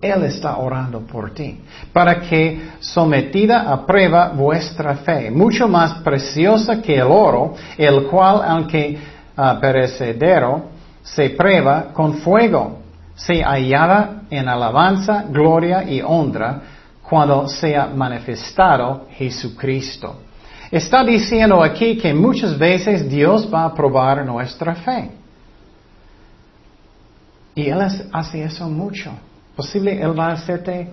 Él 0.00 0.24
está 0.24 0.56
orando 0.56 1.00
por 1.00 1.34
ti, 1.34 1.60
para 1.92 2.18
que 2.20 2.62
sometida 2.80 3.70
a 3.70 3.84
prueba 3.84 4.30
vuestra 4.30 4.96
fe, 4.96 5.30
mucho 5.30 5.68
más 5.68 6.00
preciosa 6.02 6.80
que 6.80 6.94
el 6.94 7.02
oro, 7.02 7.54
el 7.76 8.04
cual, 8.04 8.40
aunque 8.42 9.19
perecedero, 9.60 10.64
se 11.02 11.30
prueba 11.30 11.92
con 11.92 12.14
fuego, 12.14 12.78
se 13.14 13.42
hallada 13.42 14.22
en 14.30 14.48
alabanza, 14.48 15.24
gloria 15.28 15.82
y 15.82 16.00
honra 16.02 16.60
cuando 17.08 17.48
sea 17.48 17.86
manifestado 17.86 19.06
Jesucristo. 19.10 20.20
Está 20.70 21.02
diciendo 21.02 21.62
aquí 21.62 21.96
que 21.96 22.14
muchas 22.14 22.56
veces 22.56 23.08
Dios 23.08 23.52
va 23.52 23.64
a 23.64 23.74
probar 23.74 24.24
nuestra 24.24 24.74
fe. 24.76 25.10
Y 27.54 27.68
Él 27.68 27.80
hace 28.12 28.44
eso 28.44 28.68
mucho. 28.68 29.10
Posible 29.56 30.00
Él 30.00 30.18
va 30.18 30.28
a 30.28 30.32
hacerte 30.32 30.88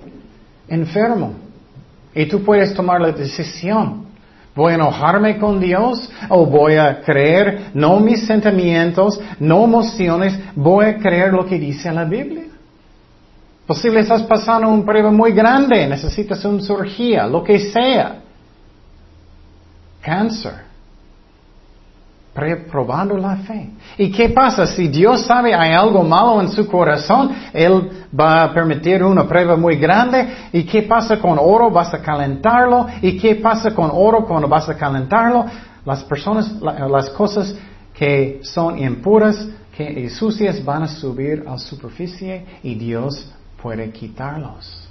enfermo. 0.68 1.34
Y 2.16 2.25
tú 2.25 2.44
puedes 2.44 2.74
tomar 2.74 3.00
la 3.00 3.12
decisión. 3.12 4.08
¿Voy 4.58 4.72
a 4.72 4.76
enojarme 4.76 5.38
con 5.38 5.60
Dios 5.60 6.10
o 6.30 6.48
voy 6.48 6.78
a 6.78 7.02
creer 7.02 7.70
no 7.76 8.00
mis 8.00 8.26
sentimientos, 8.26 9.22
no 9.40 9.64
emociones, 9.64 10.38
voy 10.56 10.88
a 10.88 10.98
creer 10.98 11.32
lo 11.32 11.46
que 11.46 11.60
dice 11.60 11.92
la 11.92 12.04
Biblia? 12.04 12.46
Posible 13.68 14.00
estás 14.00 14.24
pasando 14.24 14.68
un 14.68 14.84
prueba 14.84 15.12
muy 15.12 15.32
grande, 15.32 15.88
necesitas 15.88 16.44
una 16.44 16.60
cirugía, 16.62 17.28
lo 17.28 17.44
que 17.44 17.60
sea. 17.60 18.16
Cáncer 20.02 20.67
probando 22.70 23.17
la 23.17 23.38
fe. 23.38 23.70
¿Y 23.98 24.12
qué 24.12 24.29
pasa? 24.29 24.67
Si 24.67 24.88
Dios 24.88 25.25
sabe 25.25 25.56
hay 25.56 25.74
algo 25.74 26.03
malo 26.03 26.39
en 26.41 26.50
su 26.50 26.67
corazón, 26.67 27.32
Él 27.51 28.08
va 28.17 28.44
a 28.44 28.53
permitir 28.53 29.03
una 29.03 29.27
prueba 29.27 29.56
muy 29.56 29.77
grande. 29.77 30.27
¿Y 30.53 30.63
qué 30.63 30.84
pasa 30.84 31.20
con 31.20 31.38
oro? 31.39 31.72
Vas 31.72 31.94
a 31.94 32.01
calentarlo. 32.01 32.88
¿Y 33.01 33.17
qué 33.17 33.36
pasa 33.36 33.74
con 33.74 33.89
oro 33.91 34.25
cuando 34.25 34.48
vas 34.48 34.70
a 34.70 34.77
calentarlo? 34.77 35.46
Las 35.84 36.03
personas, 36.03 36.51
las 36.62 37.10
cosas 37.10 37.56
que 37.94 38.39
son 38.44 38.77
impuras, 38.77 39.48
que 39.75 40.10
sucias, 40.10 40.63
van 40.63 40.84
a 40.84 40.88
subir 40.88 41.44
a 41.48 41.51
la 41.51 41.58
superficie 41.58 42.46
y 42.62 42.75
Dios 42.75 43.32
puede 43.62 43.89
quitarlos. 43.91 44.88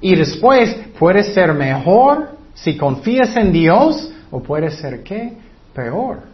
Y 0.00 0.16
después 0.16 0.74
puede 0.98 1.22
ser 1.22 1.52
mejor 1.54 2.30
si 2.54 2.76
confías 2.76 3.36
en 3.36 3.52
Dios 3.52 4.10
o 4.30 4.42
puede 4.42 4.70
ser 4.70 5.02
qué? 5.02 5.34
Peor 5.74 6.29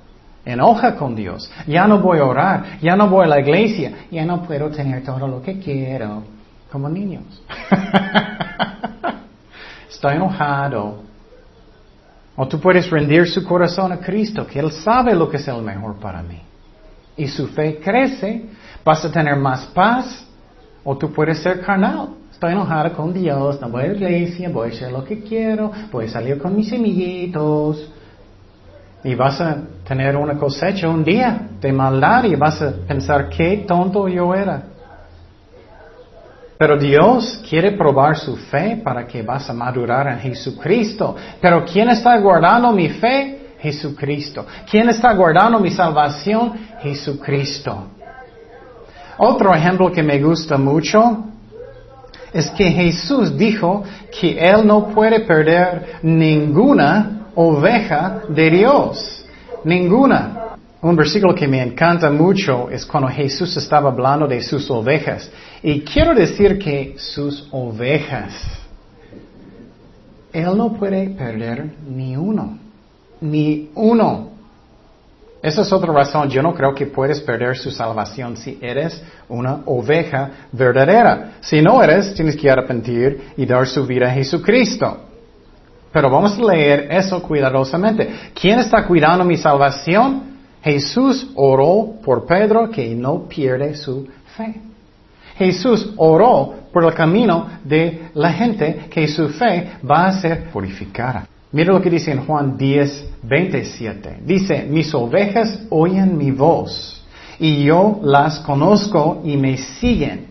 enoja 0.46 0.94
con 0.94 1.14
Dios. 1.14 1.50
Ya 1.66 1.86
no 1.86 1.98
voy 1.98 2.20
a 2.20 2.24
orar, 2.24 2.78
ya 2.80 2.96
no 2.96 3.08
voy 3.08 3.26
a 3.26 3.28
la 3.28 3.40
iglesia, 3.40 4.06
ya 4.10 4.24
no 4.24 4.42
puedo 4.42 4.70
tener 4.70 5.04
todo 5.04 5.26
lo 5.26 5.42
que 5.42 5.58
quiero, 5.58 6.22
como 6.70 6.88
niños. 6.88 7.42
Estoy 9.90 10.14
enojado. 10.14 11.02
O 12.36 12.46
tú 12.46 12.60
puedes 12.60 12.88
rendir 12.90 13.26
su 13.26 13.44
corazón 13.44 13.92
a 13.92 13.98
Cristo, 13.98 14.46
que 14.46 14.60
Él 14.60 14.70
sabe 14.70 15.14
lo 15.14 15.28
que 15.28 15.38
es 15.38 15.48
el 15.48 15.62
mejor 15.62 15.96
para 15.96 16.22
mí. 16.22 16.40
Y 17.16 17.26
su 17.28 17.48
fe 17.48 17.80
crece, 17.82 18.46
vas 18.84 19.04
a 19.04 19.10
tener 19.10 19.36
más 19.36 19.64
paz, 19.66 20.26
o 20.84 20.96
tú 20.96 21.12
puedes 21.12 21.42
ser 21.42 21.62
carnal. 21.62 22.10
Estoy 22.30 22.52
enojado 22.52 22.92
con 22.92 23.14
Dios, 23.14 23.58
no 23.60 23.70
voy 23.70 23.84
a 23.84 23.86
la 23.86 23.94
iglesia, 23.94 24.50
voy 24.50 24.68
a 24.68 24.72
hacer 24.72 24.92
lo 24.92 25.02
que 25.02 25.22
quiero, 25.22 25.72
voy 25.90 26.04
a 26.04 26.10
salir 26.10 26.38
con 26.38 26.54
mis 26.54 26.70
amiguitos. 26.72 27.90
Y 29.02 29.14
vas 29.14 29.40
a 29.40 29.62
tener 29.86 30.16
una 30.16 30.36
cosecha 30.36 30.88
un 30.88 31.04
día 31.04 31.48
de 31.60 31.72
maldad 31.72 32.24
y 32.24 32.34
vas 32.34 32.60
a 32.60 32.72
pensar 32.86 33.28
qué 33.28 33.64
tonto 33.66 34.08
yo 34.08 34.34
era. 34.34 34.62
Pero 36.58 36.78
Dios 36.78 37.42
quiere 37.48 37.72
probar 37.72 38.16
su 38.16 38.36
fe 38.36 38.80
para 38.82 39.06
que 39.06 39.22
vas 39.22 39.48
a 39.48 39.52
madurar 39.52 40.08
en 40.08 40.18
Jesucristo. 40.18 41.14
Pero 41.40 41.64
¿quién 41.64 41.90
está 41.90 42.16
guardando 42.18 42.72
mi 42.72 42.88
fe? 42.88 43.54
Jesucristo. 43.60 44.46
¿Quién 44.70 44.88
está 44.88 45.12
guardando 45.12 45.58
mi 45.60 45.70
salvación? 45.70 46.54
Jesucristo. 46.80 47.88
Otro 49.18 49.54
ejemplo 49.54 49.92
que 49.92 50.02
me 50.02 50.20
gusta 50.20 50.56
mucho 50.56 51.24
es 52.32 52.50
que 52.50 52.70
Jesús 52.70 53.36
dijo 53.36 53.82
que 54.18 54.38
Él 54.38 54.66
no 54.66 54.88
puede 54.88 55.20
perder 55.20 56.00
ninguna 56.02 57.28
oveja 57.34 58.22
de 58.28 58.50
Dios. 58.50 59.25
Ninguna. 59.66 60.56
Un 60.80 60.94
versículo 60.94 61.34
que 61.34 61.48
me 61.48 61.60
encanta 61.60 62.08
mucho 62.08 62.70
es 62.70 62.86
cuando 62.86 63.08
Jesús 63.08 63.56
estaba 63.56 63.90
hablando 63.90 64.28
de 64.28 64.40
sus 64.40 64.70
ovejas. 64.70 65.28
Y 65.60 65.80
quiero 65.80 66.14
decir 66.14 66.56
que 66.56 66.94
sus 66.96 67.48
ovejas, 67.50 68.32
Él 70.32 70.56
no 70.56 70.72
puede 70.72 71.08
perder 71.10 71.68
ni 71.88 72.16
uno. 72.16 72.58
Ni 73.20 73.70
uno. 73.74 74.30
Esa 75.42 75.62
es 75.62 75.72
otra 75.72 75.92
razón. 75.92 76.28
Yo 76.28 76.42
no 76.42 76.54
creo 76.54 76.72
que 76.72 76.86
puedes 76.86 77.20
perder 77.20 77.56
su 77.56 77.72
salvación 77.72 78.36
si 78.36 78.60
eres 78.62 79.02
una 79.28 79.62
oveja 79.66 80.30
verdadera. 80.52 81.38
Si 81.40 81.60
no 81.60 81.82
eres, 81.82 82.14
tienes 82.14 82.36
que 82.36 82.48
arrepentir 82.48 83.32
y 83.36 83.44
dar 83.44 83.66
su 83.66 83.84
vida 83.84 84.06
a 84.06 84.10
Jesucristo. 84.10 85.06
Pero 85.96 86.10
vamos 86.10 86.38
a 86.38 86.52
leer 86.52 86.88
eso 86.90 87.22
cuidadosamente. 87.22 88.06
¿Quién 88.38 88.58
está 88.58 88.84
cuidando 88.86 89.24
mi 89.24 89.38
salvación? 89.38 90.24
Jesús 90.62 91.30
oró 91.34 91.94
por 92.04 92.26
Pedro 92.26 92.68
que 92.68 92.94
no 92.94 93.26
pierde 93.26 93.74
su 93.74 94.06
fe. 94.36 94.60
Jesús 95.38 95.94
oró 95.96 96.52
por 96.70 96.84
el 96.84 96.92
camino 96.92 97.46
de 97.64 98.10
la 98.12 98.30
gente 98.30 98.88
que 98.90 99.08
su 99.08 99.30
fe 99.30 99.70
va 99.90 100.08
a 100.08 100.20
ser 100.20 100.50
purificada. 100.50 101.26
Mira 101.50 101.72
lo 101.72 101.80
que 101.80 101.88
dice 101.88 102.12
en 102.12 102.26
Juan 102.26 102.58
10, 102.58 103.12
27. 103.22 104.18
Dice, 104.22 104.66
mis 104.68 104.92
ovejas 104.92 105.60
oyen 105.70 106.18
mi 106.18 106.30
voz 106.30 107.02
y 107.38 107.64
yo 107.64 108.00
las 108.02 108.40
conozco 108.40 109.22
y 109.24 109.38
me 109.38 109.56
siguen. 109.56 110.26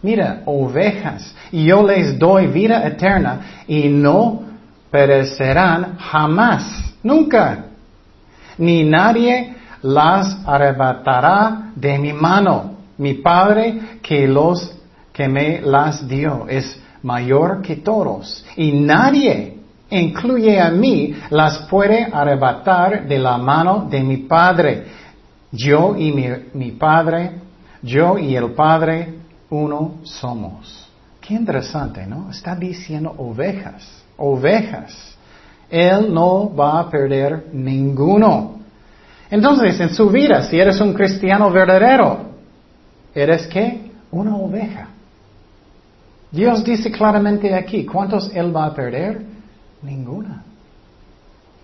Mira, 0.00 0.42
ovejas, 0.46 1.34
y 1.50 1.64
yo 1.64 1.84
les 1.84 2.16
doy 2.16 2.46
vida 2.46 2.86
eterna 2.86 3.64
y 3.66 3.88
no 3.88 4.46
perecerán 4.90 5.96
jamás, 5.98 6.94
nunca. 7.02 7.66
Ni 8.58 8.84
nadie 8.84 9.54
las 9.82 10.38
arrebatará 10.46 11.72
de 11.74 11.98
mi 11.98 12.12
mano. 12.12 12.76
Mi 12.98 13.14
Padre 13.14 14.00
que 14.02 14.26
los 14.26 14.74
que 15.12 15.28
me 15.28 15.60
las 15.60 16.08
dio 16.08 16.46
es 16.48 16.80
mayor 17.02 17.62
que 17.62 17.76
todos 17.76 18.44
y 18.56 18.72
nadie 18.72 19.58
incluye 19.90 20.60
a 20.60 20.70
mí 20.70 21.14
las 21.30 21.58
puede 21.68 22.08
arrebatar 22.12 23.06
de 23.06 23.18
la 23.18 23.38
mano 23.38 23.86
de 23.88 24.02
mi 24.02 24.18
Padre. 24.18 24.86
Yo 25.50 25.94
y 25.96 26.12
mi, 26.12 26.28
mi 26.54 26.72
Padre, 26.72 27.32
yo 27.82 28.18
y 28.18 28.36
el 28.36 28.50
Padre, 28.52 29.14
uno 29.50 29.98
somos. 30.02 30.88
Qué 31.20 31.34
interesante, 31.34 32.06
¿no? 32.06 32.30
Está 32.30 32.54
diciendo 32.54 33.14
ovejas, 33.16 34.04
ovejas. 34.18 35.16
Él 35.70 36.12
no 36.12 36.54
va 36.54 36.80
a 36.80 36.90
perder 36.90 37.46
ninguno. 37.52 38.58
Entonces, 39.30 39.78
en 39.80 39.94
su 39.94 40.10
vida, 40.10 40.42
si 40.42 40.58
eres 40.58 40.80
un 40.80 40.94
cristiano 40.94 41.50
verdadero, 41.50 42.20
¿eres 43.14 43.46
qué? 43.46 43.90
Una 44.10 44.36
oveja. 44.36 44.88
Dios 46.30 46.64
dice 46.64 46.90
claramente 46.90 47.54
aquí, 47.54 47.84
¿cuántos 47.86 48.34
Él 48.34 48.54
va 48.54 48.66
a 48.66 48.74
perder? 48.74 49.22
Ninguna. 49.82 50.44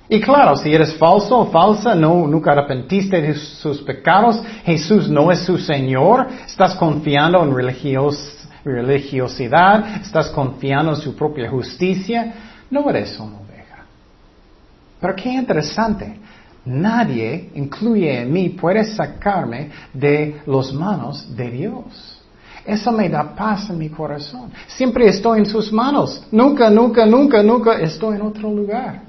Y 0.09 0.21
claro, 0.21 0.57
si 0.57 0.73
eres 0.73 0.95
falso 0.97 1.39
o 1.39 1.47
falsa, 1.47 1.95
no, 1.95 2.27
nunca 2.27 2.53
arrepentiste 2.53 3.21
de 3.21 3.35
sus 3.35 3.81
pecados, 3.81 4.43
Jesús 4.65 5.09
no 5.09 5.33
es 5.33 5.41
su 5.41 5.57
Señor, 5.57 6.27
estás 6.47 6.75
confiando 6.75 7.43
en 7.43 7.55
religiosidad, 8.65 10.03
estás 10.03 10.31
confiando 10.31 10.93
en 10.93 10.97
su 10.97 11.15
propia 11.15 11.51
justicia, 11.51 12.35
no 12.71 12.89
eres 12.89 13.19
una 13.21 13.37
oveja. 13.37 13.85
Pero 15.01 15.15
qué 15.15 15.31
interesante, 15.31 16.19
nadie, 16.65 17.51
incluye 17.55 18.23
en 18.23 18.33
mí, 18.33 18.49
puede 18.51 18.85
sacarme 18.85 19.71
de 19.93 20.43
las 20.47 20.73
manos 20.73 21.37
de 21.37 21.51
Dios. 21.51 22.21
Eso 22.65 22.91
me 22.93 23.11
da 23.11 23.35
paz 23.35 23.69
en 23.69 23.79
mi 23.79 23.91
corazón. 23.91 24.51
Siempre 24.67 25.07
estoy 25.07 25.41
en 25.41 25.47
sus 25.47 25.71
manos. 25.71 26.27
Nunca, 26.33 26.71
nunca, 26.71 27.05
nunca, 27.05 27.43
nunca 27.43 27.79
estoy 27.79 28.17
en 28.17 28.23
otro 28.23 28.51
lugar. 28.51 29.03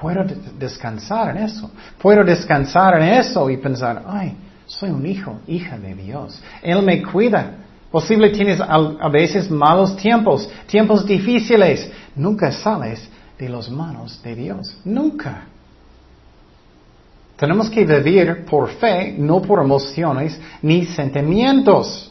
Puedo 0.00 0.24
descansar 0.58 1.36
en 1.36 1.44
eso. 1.44 1.70
Puedo 2.00 2.24
descansar 2.24 3.02
en 3.02 3.08
eso 3.20 3.50
y 3.50 3.58
pensar, 3.58 4.02
ay, 4.06 4.34
soy 4.64 4.90
un 4.90 5.04
hijo, 5.04 5.40
hija 5.46 5.78
de 5.78 5.94
Dios. 5.94 6.42
Él 6.62 6.82
me 6.82 7.02
cuida. 7.02 7.61
Posible 7.92 8.30
tienes 8.30 8.58
a 8.58 9.08
veces 9.10 9.50
malos 9.50 9.94
tiempos, 9.96 10.48
tiempos 10.66 11.06
difíciles. 11.06 11.90
Nunca 12.16 12.50
sales 12.50 13.06
de 13.38 13.50
las 13.50 13.68
manos 13.70 14.20
de 14.22 14.34
Dios. 14.34 14.74
Nunca. 14.82 15.44
Tenemos 17.36 17.68
que 17.68 17.84
vivir 17.84 18.46
por 18.46 18.70
fe, 18.70 19.14
no 19.18 19.42
por 19.42 19.60
emociones 19.62 20.40
ni 20.62 20.86
sentimientos. 20.86 22.10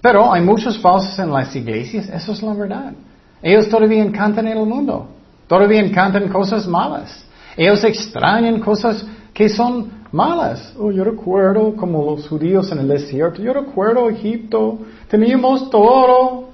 Pero 0.00 0.32
hay 0.32 0.42
muchos 0.42 0.78
falsos 0.78 1.16
en 1.20 1.30
las 1.30 1.54
iglesias, 1.54 2.08
eso 2.08 2.32
es 2.32 2.42
la 2.42 2.54
verdad. 2.54 2.92
Ellos 3.40 3.68
todavía 3.68 4.02
encantan 4.02 4.48
en 4.48 4.58
el 4.58 4.66
mundo, 4.66 5.08
todavía 5.46 5.80
encantan 5.80 6.28
cosas 6.28 6.66
malas. 6.66 7.24
Ellos 7.56 7.84
extrañan 7.84 8.58
cosas 8.58 9.04
que 9.32 9.48
son 9.48 9.90
malas. 10.16 10.74
Oh, 10.78 10.90
yo 10.90 11.04
recuerdo 11.04 11.76
como 11.76 12.04
los 12.04 12.26
judíos 12.26 12.72
en 12.72 12.78
el 12.78 12.88
desierto, 12.88 13.42
yo 13.42 13.52
recuerdo 13.52 14.08
Egipto, 14.08 14.78
teníamos 15.08 15.70
todo. 15.70 16.46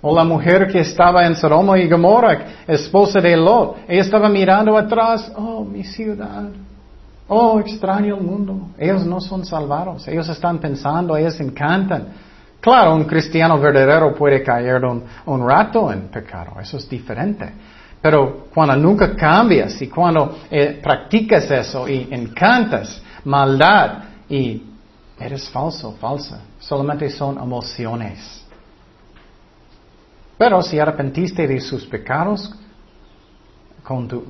O 0.00 0.14
la 0.14 0.22
mujer 0.22 0.68
que 0.68 0.78
estaba 0.78 1.26
en 1.26 1.34
Sodoma 1.34 1.76
y 1.76 1.88
Gomorra, 1.88 2.64
esposa 2.68 3.20
de 3.20 3.36
Lot, 3.36 3.78
ella 3.88 4.02
estaba 4.02 4.28
mirando 4.28 4.78
atrás, 4.78 5.32
oh, 5.34 5.64
mi 5.64 5.82
ciudad. 5.82 6.50
Oh, 7.26 7.60
extraño 7.60 8.16
el 8.16 8.22
mundo. 8.22 8.70
Ellos 8.78 9.04
no 9.04 9.20
son 9.20 9.44
salvados. 9.44 10.08
Ellos 10.08 10.28
están 10.28 10.58
pensando, 10.58 11.16
ellos 11.16 11.38
encantan. 11.40 12.06
Claro, 12.60 12.94
un 12.94 13.04
cristiano 13.04 13.58
verdadero 13.60 14.14
puede 14.14 14.42
caer 14.42 14.82
un, 14.84 15.46
rato 15.46 15.92
en 15.92 16.08
pecado. 16.08 16.58
Eso 16.60 16.78
es 16.78 16.88
diferente. 16.88 17.52
Pero 18.00 18.46
cuando 18.54 18.76
nunca 18.76 19.14
cambias 19.16 19.80
y 19.82 19.88
cuando 19.88 20.38
eh, 20.50 20.78
practicas 20.82 21.50
eso 21.50 21.88
y 21.88 22.08
encantas 22.10 23.02
maldad 23.24 24.04
y 24.28 24.62
eres 25.18 25.48
falso, 25.50 25.92
falsa, 26.00 26.40
solamente 26.60 27.10
son 27.10 27.38
emociones. 27.38 28.44
Pero 30.36 30.62
si 30.62 30.78
arrepentiste 30.78 31.46
de 31.48 31.60
sus 31.60 31.84
pecados, 31.86 32.54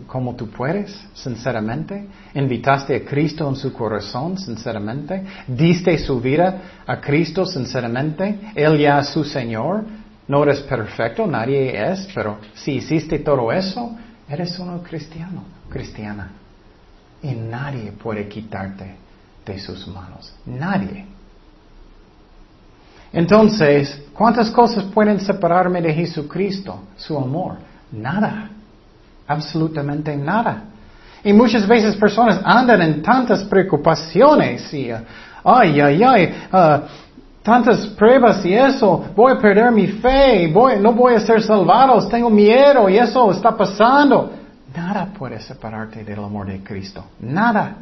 como 0.07 0.37
tú 0.37 0.49
puedes, 0.51 1.05
sinceramente, 1.15 2.07
invitaste 2.35 2.95
a 2.95 3.05
Cristo 3.05 3.49
en 3.49 3.57
su 3.57 3.73
corazón, 3.73 4.39
sinceramente, 4.39 5.25
diste 5.49 5.99
su 5.99 6.21
vida 6.21 6.63
a 6.87 7.01
Cristo, 7.01 7.45
sinceramente, 7.45 8.53
Él 8.55 8.79
ya 8.79 9.01
es 9.01 9.09
su 9.09 9.25
Señor, 9.25 9.85
no 10.29 10.43
eres 10.43 10.61
perfecto, 10.61 11.27
nadie 11.27 11.91
es, 11.91 12.09
pero 12.15 12.39
si 12.55 12.77
hiciste 12.77 13.19
todo 13.19 13.51
eso, 13.51 13.97
eres 14.29 14.59
uno 14.59 14.83
cristiano, 14.83 15.43
cristiana. 15.69 16.31
Y 17.23 17.33
nadie 17.33 17.93
puede 17.93 18.29
quitarte 18.29 18.95
de 19.45 19.59
sus 19.59 19.89
manos, 19.89 20.33
nadie. 20.47 21.07
Entonces, 23.13 24.03
¿cuántas 24.13 24.51
cosas 24.51 24.85
pueden 24.85 25.19
separarme 25.19 25.81
de 25.81 25.95
Jesucristo, 25.95 26.83
su 26.97 27.17
amor? 27.17 27.57
Nada 27.91 28.51
absolutamente 29.29 30.17
nada. 30.17 30.65
Y 31.23 31.33
muchas 31.33 31.67
veces 31.69 31.95
personas 31.97 32.41
andan 32.43 32.81
en 32.83 33.03
tantas 33.03 33.45
preocupaciones 33.45 34.73
y, 34.73 34.91
uh, 34.91 34.99
ay, 35.45 35.81
ay, 35.81 36.03
ay, 36.03 36.35
uh, 36.53 36.81
tantas 37.43 37.87
pruebas 37.89 38.45
y 38.45 38.55
eso, 38.55 39.07
voy 39.15 39.33
a 39.33 39.39
perder 39.39 39.71
mi 39.73 39.87
fe, 39.87 40.51
voy, 40.53 40.79
no 40.81 40.93
voy 40.93 41.15
a 41.15 41.21
ser 41.21 41.43
salvados, 41.43 42.09
tengo 42.09 42.31
miedo 42.31 42.89
y 42.89 42.99
eso 42.99 43.31
está 43.31 43.57
pasando. 43.57 44.31
Nada 44.77 45.13
puede 45.17 45.41
separarte 45.41 46.05
del 46.05 46.19
amor 46.19 46.47
de 46.47 46.63
Cristo. 46.63 47.05
Nada. 47.21 47.77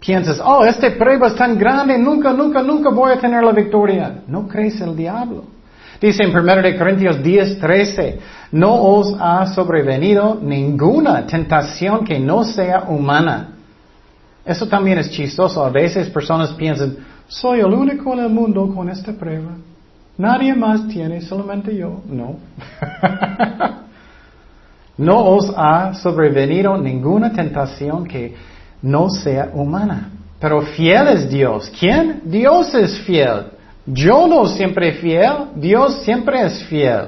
Piensas, 0.00 0.40
oh, 0.44 0.64
esta 0.64 0.90
prueba 0.96 1.28
es 1.28 1.36
tan 1.36 1.56
grande, 1.56 1.96
nunca, 1.96 2.32
nunca, 2.32 2.62
nunca 2.62 2.90
voy 2.90 3.12
a 3.12 3.20
tener 3.20 3.42
la 3.44 3.52
victoria. 3.52 4.22
No 4.26 4.48
crees 4.48 4.80
el 4.80 4.96
diablo. 4.96 5.44
Dice 6.00 6.24
en 6.24 6.36
1 6.36 6.78
Corintios 6.78 7.22
10, 7.22 7.60
13, 7.60 8.18
no 8.50 8.74
os 8.74 9.14
ha 9.20 9.46
sobrevenido 9.46 10.36
ninguna 10.42 11.24
tentación 11.24 12.04
que 12.04 12.18
no 12.18 12.42
sea 12.42 12.86
humana. 12.88 13.50
Eso 14.44 14.66
también 14.66 14.98
es 14.98 15.10
chistoso. 15.10 15.64
A 15.64 15.70
veces 15.70 16.10
personas 16.10 16.50
piensan, 16.54 16.96
soy 17.32 17.60
el 17.60 17.72
único 17.72 18.12
en 18.12 18.20
el 18.20 18.28
mundo 18.28 18.70
con 18.74 18.90
esta 18.90 19.12
prueba. 19.12 19.52
Nadie 20.18 20.54
más 20.54 20.86
tiene, 20.88 21.22
solamente 21.22 21.74
yo. 21.74 22.02
No. 22.06 22.36
no 24.98 25.24
os 25.24 25.50
ha 25.56 25.94
sobrevenido 25.94 26.76
ninguna 26.76 27.32
tentación 27.32 28.04
que 28.04 28.34
no 28.82 29.08
sea 29.08 29.50
humana. 29.54 30.10
Pero 30.38 30.60
fiel 30.60 31.08
es 31.08 31.30
Dios. 31.30 31.72
¿Quién? 31.78 32.20
Dios 32.24 32.74
es 32.74 32.98
fiel. 33.00 33.46
Yo 33.86 34.28
no 34.28 34.46
siempre 34.46 34.92
fiel, 34.92 35.32
Dios 35.56 36.02
siempre 36.04 36.44
es 36.44 36.62
fiel, 36.64 37.06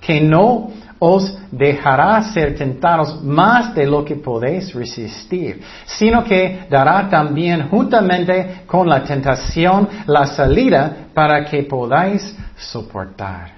que 0.00 0.20
no 0.20 0.70
os 0.98 1.36
dejará 1.50 2.22
ser 2.32 2.56
tentados 2.56 3.22
más 3.22 3.74
de 3.74 3.86
lo 3.86 4.04
que 4.04 4.16
podéis 4.16 4.72
resistir, 4.74 5.60
sino 5.84 6.24
que 6.24 6.66
dará 6.70 7.08
también 7.08 7.68
juntamente 7.68 8.62
con 8.66 8.88
la 8.88 9.02
tentación 9.02 9.88
la 10.06 10.26
salida 10.26 11.08
para 11.12 11.44
que 11.44 11.62
podáis 11.64 12.36
soportar. 12.56 13.52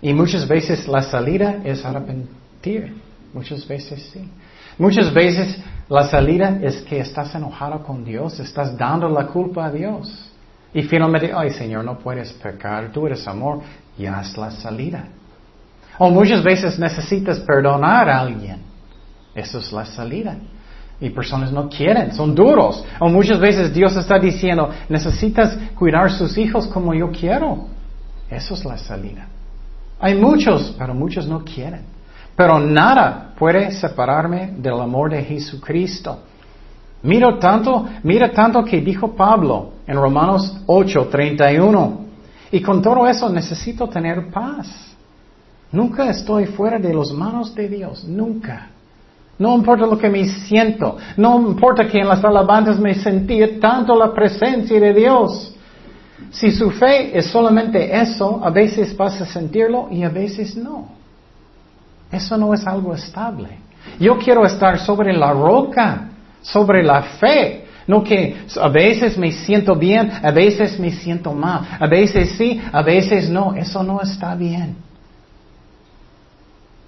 Y 0.00 0.12
muchas 0.12 0.46
veces 0.46 0.86
la 0.88 1.02
salida 1.02 1.60
es 1.64 1.84
arrepentir, 1.84 2.94
muchas 3.32 3.66
veces 3.66 4.10
sí. 4.12 4.28
Muchas 4.78 5.12
veces 5.12 5.58
la 5.88 6.08
salida 6.08 6.58
es 6.62 6.82
que 6.82 6.98
estás 6.98 7.34
enojado 7.34 7.82
con 7.82 8.04
Dios, 8.04 8.40
estás 8.40 8.76
dando 8.76 9.08
la 9.08 9.26
culpa 9.26 9.66
a 9.66 9.70
Dios. 9.70 10.28
Y 10.74 10.82
finalmente, 10.82 11.30
ay 11.34 11.50
Señor, 11.50 11.84
no 11.84 11.98
puedes 11.98 12.32
pecar, 12.32 12.90
tú 12.90 13.06
eres 13.06 13.26
amor, 13.28 13.60
y 13.96 14.06
haz 14.06 14.36
la 14.36 14.50
salida. 14.50 15.06
O 16.04 16.10
muchas 16.10 16.42
veces 16.42 16.80
necesitas 16.80 17.38
perdonar 17.38 18.10
a 18.10 18.18
alguien. 18.18 18.56
Eso 19.36 19.60
es 19.60 19.72
la 19.72 19.86
salida. 19.86 20.34
Y 21.00 21.10
personas 21.10 21.52
no 21.52 21.68
quieren, 21.68 22.12
son 22.12 22.34
duros. 22.34 22.84
O 22.98 23.08
muchas 23.08 23.38
veces 23.38 23.72
Dios 23.72 23.94
está 23.94 24.18
diciendo, 24.18 24.68
necesitas 24.88 25.56
cuidar 25.76 26.10
sus 26.10 26.36
hijos 26.36 26.66
como 26.66 26.92
yo 26.92 27.12
quiero. 27.12 27.68
Eso 28.28 28.54
es 28.54 28.64
la 28.64 28.78
salida. 28.78 29.28
Hay 30.00 30.16
muchos, 30.16 30.74
pero 30.76 30.92
muchos 30.92 31.28
no 31.28 31.44
quieren. 31.44 31.82
Pero 32.34 32.58
nada 32.58 33.32
puede 33.38 33.70
separarme 33.70 34.54
del 34.58 34.80
amor 34.80 35.12
de 35.12 35.22
Jesucristo. 35.22 36.18
Mira 37.04 37.38
tanto, 37.38 37.86
mira 38.02 38.32
tanto 38.32 38.64
que 38.64 38.80
dijo 38.80 39.14
Pablo 39.14 39.74
en 39.86 39.94
Romanos 39.94 40.62
8, 40.66 41.06
31. 41.08 42.00
Y 42.50 42.60
con 42.60 42.82
todo 42.82 43.06
eso 43.06 43.28
necesito 43.28 43.88
tener 43.88 44.32
paz. 44.32 44.91
Nunca 45.72 46.10
estoy 46.10 46.46
fuera 46.46 46.78
de 46.78 46.92
las 46.92 47.12
manos 47.12 47.54
de 47.54 47.68
Dios, 47.68 48.04
nunca. 48.04 48.68
No 49.38 49.56
importa 49.56 49.86
lo 49.86 49.98
que 49.98 50.10
me 50.10 50.24
siento, 50.26 50.98
no 51.16 51.40
importa 51.40 51.88
que 51.88 51.98
en 51.98 52.06
las 52.06 52.22
alabanzas 52.22 52.78
me 52.78 52.94
sentí 52.94 53.40
tanto 53.58 53.96
la 53.96 54.12
presencia 54.12 54.78
de 54.78 54.92
Dios. 54.92 55.54
Si 56.30 56.50
su 56.52 56.70
fe 56.70 57.16
es 57.16 57.26
solamente 57.26 57.98
eso, 57.98 58.40
a 58.44 58.50
veces 58.50 58.96
vas 58.96 59.20
a 59.20 59.26
sentirlo 59.26 59.88
y 59.90 60.04
a 60.04 60.10
veces 60.10 60.56
no. 60.56 60.88
Eso 62.10 62.36
no 62.36 62.52
es 62.52 62.66
algo 62.66 62.94
estable. 62.94 63.48
Yo 63.98 64.18
quiero 64.18 64.44
estar 64.44 64.78
sobre 64.78 65.12
la 65.14 65.32
roca, 65.32 66.10
sobre 66.42 66.82
la 66.82 67.02
fe. 67.02 67.64
No 67.86 68.04
que 68.04 68.44
a 68.60 68.68
veces 68.68 69.18
me 69.18 69.32
siento 69.32 69.74
bien, 69.74 70.12
a 70.22 70.30
veces 70.30 70.78
me 70.78 70.92
siento 70.92 71.32
mal, 71.32 71.62
a 71.80 71.86
veces 71.88 72.32
sí, 72.38 72.60
a 72.70 72.82
veces 72.82 73.28
no. 73.28 73.54
Eso 73.54 73.82
no 73.82 74.00
está 74.00 74.34
bien. 74.36 74.76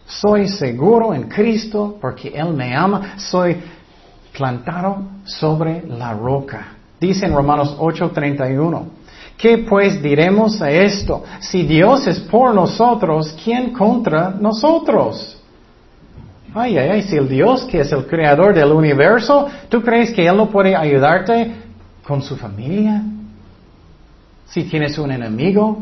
Soy 0.07 0.49
seguro 0.49 1.15
en 1.15 1.29
Cristo 1.29 1.97
porque 2.01 2.29
Él 2.29 2.53
me 2.53 2.75
ama. 2.75 3.15
Soy 3.17 3.57
plantado 4.33 4.99
sobre 5.25 5.87
la 5.87 6.13
roca. 6.13 6.75
Dice 7.01 7.27
en 7.27 7.35
Romanos 7.35 7.77
8:31. 7.79 8.85
¿Qué 9.37 9.59
pues 9.59 10.01
diremos 10.01 10.63
a 10.63 10.71
esto? 10.71 11.25
Si 11.41 11.65
Dios 11.65 12.07
es 12.07 12.21
por 12.21 12.55
nosotros, 12.55 13.37
¿quién 13.43 13.73
contra 13.73 14.31
nosotros? 14.31 15.41
Ay, 16.55 16.79
ay, 16.79 16.89
ay, 16.89 17.03
si 17.03 17.17
el 17.17 17.29
Dios 17.29 17.65
que 17.65 17.81
es 17.81 17.91
el 17.91 18.07
creador 18.07 18.55
del 18.55 18.71
universo, 18.71 19.49
¿tú 19.69 19.83
crees 19.83 20.13
que 20.13 20.25
Él 20.25 20.37
no 20.37 20.49
puede 20.49 20.77
ayudarte 20.77 21.53
con 22.07 22.23
su 22.23 22.37
familia? 22.37 23.03
Si 24.47 24.63
tienes 24.63 24.97
un 24.99 25.11
enemigo, 25.11 25.79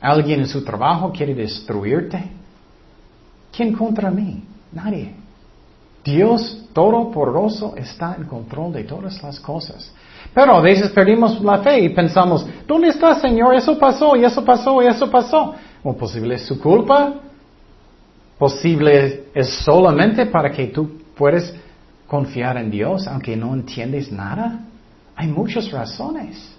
alguien 0.00 0.40
en 0.40 0.48
su 0.48 0.64
trabajo 0.64 1.12
quiere 1.12 1.34
destruirte, 1.34 2.39
¿quién 3.50 3.72
contra 3.72 4.10
mí? 4.10 4.42
Nadie. 4.72 5.14
Dios 6.04 6.68
Todopoderoso 6.72 7.74
está 7.76 8.14
en 8.16 8.24
control 8.24 8.72
de 8.72 8.84
todas 8.84 9.22
las 9.22 9.40
cosas. 9.40 9.92
Pero 10.32 10.56
a 10.56 10.60
veces 10.60 10.90
perdimos 10.90 11.40
la 11.40 11.58
fe 11.58 11.80
y 11.80 11.88
pensamos, 11.88 12.46
¿dónde 12.66 12.88
está 12.88 13.14
Señor? 13.16 13.54
Eso 13.54 13.76
pasó 13.78 14.14
y 14.16 14.24
eso 14.24 14.44
pasó 14.44 14.80
y 14.82 14.86
eso 14.86 15.10
pasó. 15.10 15.54
¿O 15.82 15.96
posible 15.96 16.36
es 16.36 16.46
su 16.46 16.60
culpa? 16.60 17.14
¿Posible 18.38 19.24
es 19.34 19.50
solamente 19.64 20.26
para 20.26 20.50
que 20.50 20.68
tú 20.68 21.00
puedas 21.16 21.52
confiar 22.06 22.56
en 22.56 22.70
Dios 22.70 23.06
aunque 23.08 23.36
no 23.36 23.52
entiendes 23.54 24.12
nada? 24.12 24.60
Hay 25.16 25.26
muchas 25.26 25.70
razones. 25.70 26.56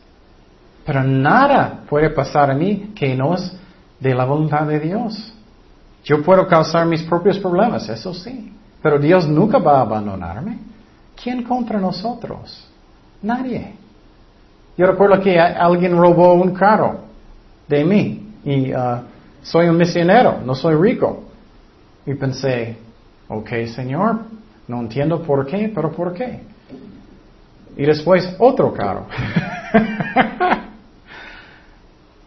Pero 0.86 1.04
nada 1.04 1.84
puede 1.90 2.10
pasar 2.10 2.52
a 2.52 2.54
mí 2.54 2.92
que 2.96 3.16
no 3.16 3.36
es 3.36 3.56
de 4.00 4.14
la 4.14 4.26
voluntad 4.26 4.68
de 4.68 4.80
Dios. 4.80 5.34
Yo 6.04 6.24
puedo 6.24 6.48
causar 6.48 6.86
mis 6.86 7.04
propios 7.04 7.38
problemas, 7.40 7.88
eso 7.90 8.14
sí. 8.14 8.54
Pero 8.82 8.98
Dios 8.98 9.28
nunca 9.28 9.60
va 9.60 9.78
a 9.78 9.82
abandonarme. 9.82 10.58
¿Quién 11.22 11.44
contra 11.44 11.80
nosotros? 11.80 12.68
Nadie. 13.22 13.76
Yo 14.78 14.88
recuerdo 14.88 15.22
que 15.22 15.40
alguien 15.40 15.96
robó 15.96 16.34
un 16.34 16.54
carro 16.54 17.02
de 17.68 17.84
mí 17.86 18.34
y 18.44 18.74
uh, 18.74 19.02
soy 19.44 19.68
un 19.68 19.78
misionero, 19.78 20.40
no 20.44 20.56
soy 20.56 20.76
rico. 20.76 21.24
Y 22.06 22.16
pensé, 22.16 22.78
ok 23.28 23.50
Señor, 23.68 24.22
no 24.68 24.80
entiendo 24.80 25.22
por 25.22 25.46
qué, 25.46 25.72
pero 25.74 25.92
por 25.92 26.14
qué. 26.14 26.40
Y 27.78 27.86
después 27.86 28.36
otro 28.40 28.74
carro. 28.74 29.06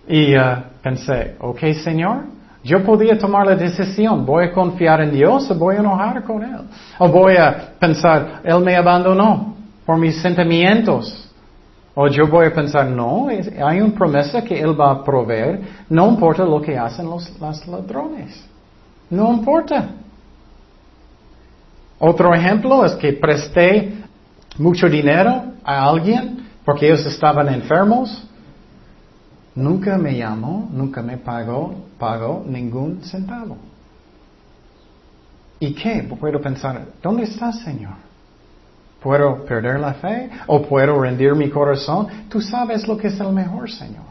y 0.09 0.37
uh, 0.37 0.63
pensé, 0.83 1.35
ok 1.41 1.59
Señor, 1.83 2.25
yo 2.65 2.83
podía 2.83 3.19
tomar 3.19 3.47
la 3.47 3.57
decisión, 3.57 4.25
voy 4.25 4.47
a 4.47 4.53
confiar 4.53 5.03
en 5.03 5.13
Dios 5.13 5.51
o 5.51 5.55
voy 5.55 5.77
a 5.77 5.81
enojar 5.81 6.25
con 6.25 6.43
Él. 6.43 6.63
O 6.99 7.09
voy 7.11 7.37
a 7.37 7.75
pensar, 7.79 8.41
Él 8.43 8.61
me 8.61 8.75
abandonó 8.75 9.55
por 9.85 9.99
mis 9.99 10.21
sentimientos. 10.23 11.31
O 11.95 12.09
yo 12.09 12.27
voy 12.27 12.47
a 12.47 12.55
pensar, 12.55 12.87
no, 12.87 13.29
hay 13.29 13.81
una 13.81 13.95
promesa 13.95 14.43
que 14.43 14.59
Él 14.59 14.81
va 14.81 14.93
a 14.93 15.05
proveer, 15.05 15.61
no 15.91 16.09
importa 16.09 16.45
lo 16.45 16.61
que 16.63 16.77
hacen 16.79 17.05
los, 17.05 17.39
ladrones. 17.39 18.43
No 19.11 19.31
importa. 19.35 19.91
Otro 21.99 22.35
ejemplo 22.35 22.85
es 22.87 22.95
que 22.95 23.13
presté 23.13 23.93
mucho 24.57 24.89
dinero 24.89 25.53
a 25.63 25.85
alguien 25.85 26.49
porque 26.65 26.87
ellos 26.87 27.05
estaban 27.05 27.47
enfermos. 27.49 28.27
Nunca 29.55 29.99
me 29.99 30.17
llamó, 30.17 30.67
nunca 30.73 31.03
me 31.03 31.19
pagó, 31.19 31.75
pagó 32.05 32.45
ningún 32.47 33.01
centavo. 33.03 33.57
¿Y 35.59 35.73
qué? 35.73 36.03
Puedo 36.21 36.39
pensar, 36.39 36.83
¿dónde 37.03 37.23
está 37.23 37.51
Señor? 37.51 37.95
¿Puedo 39.01 39.43
perder 39.47 39.81
la 39.81 39.95
fe? 39.95 40.29
¿O 40.47 40.61
puedo 40.61 41.01
rendir 41.01 41.35
mi 41.35 41.49
corazón? 41.49 42.07
Tú 42.29 42.43
sabes 42.43 42.87
lo 42.87 42.99
que 42.99 43.09
es 43.09 43.19
el 43.21 43.33
mejor, 43.33 43.71
Señor. 43.71 44.05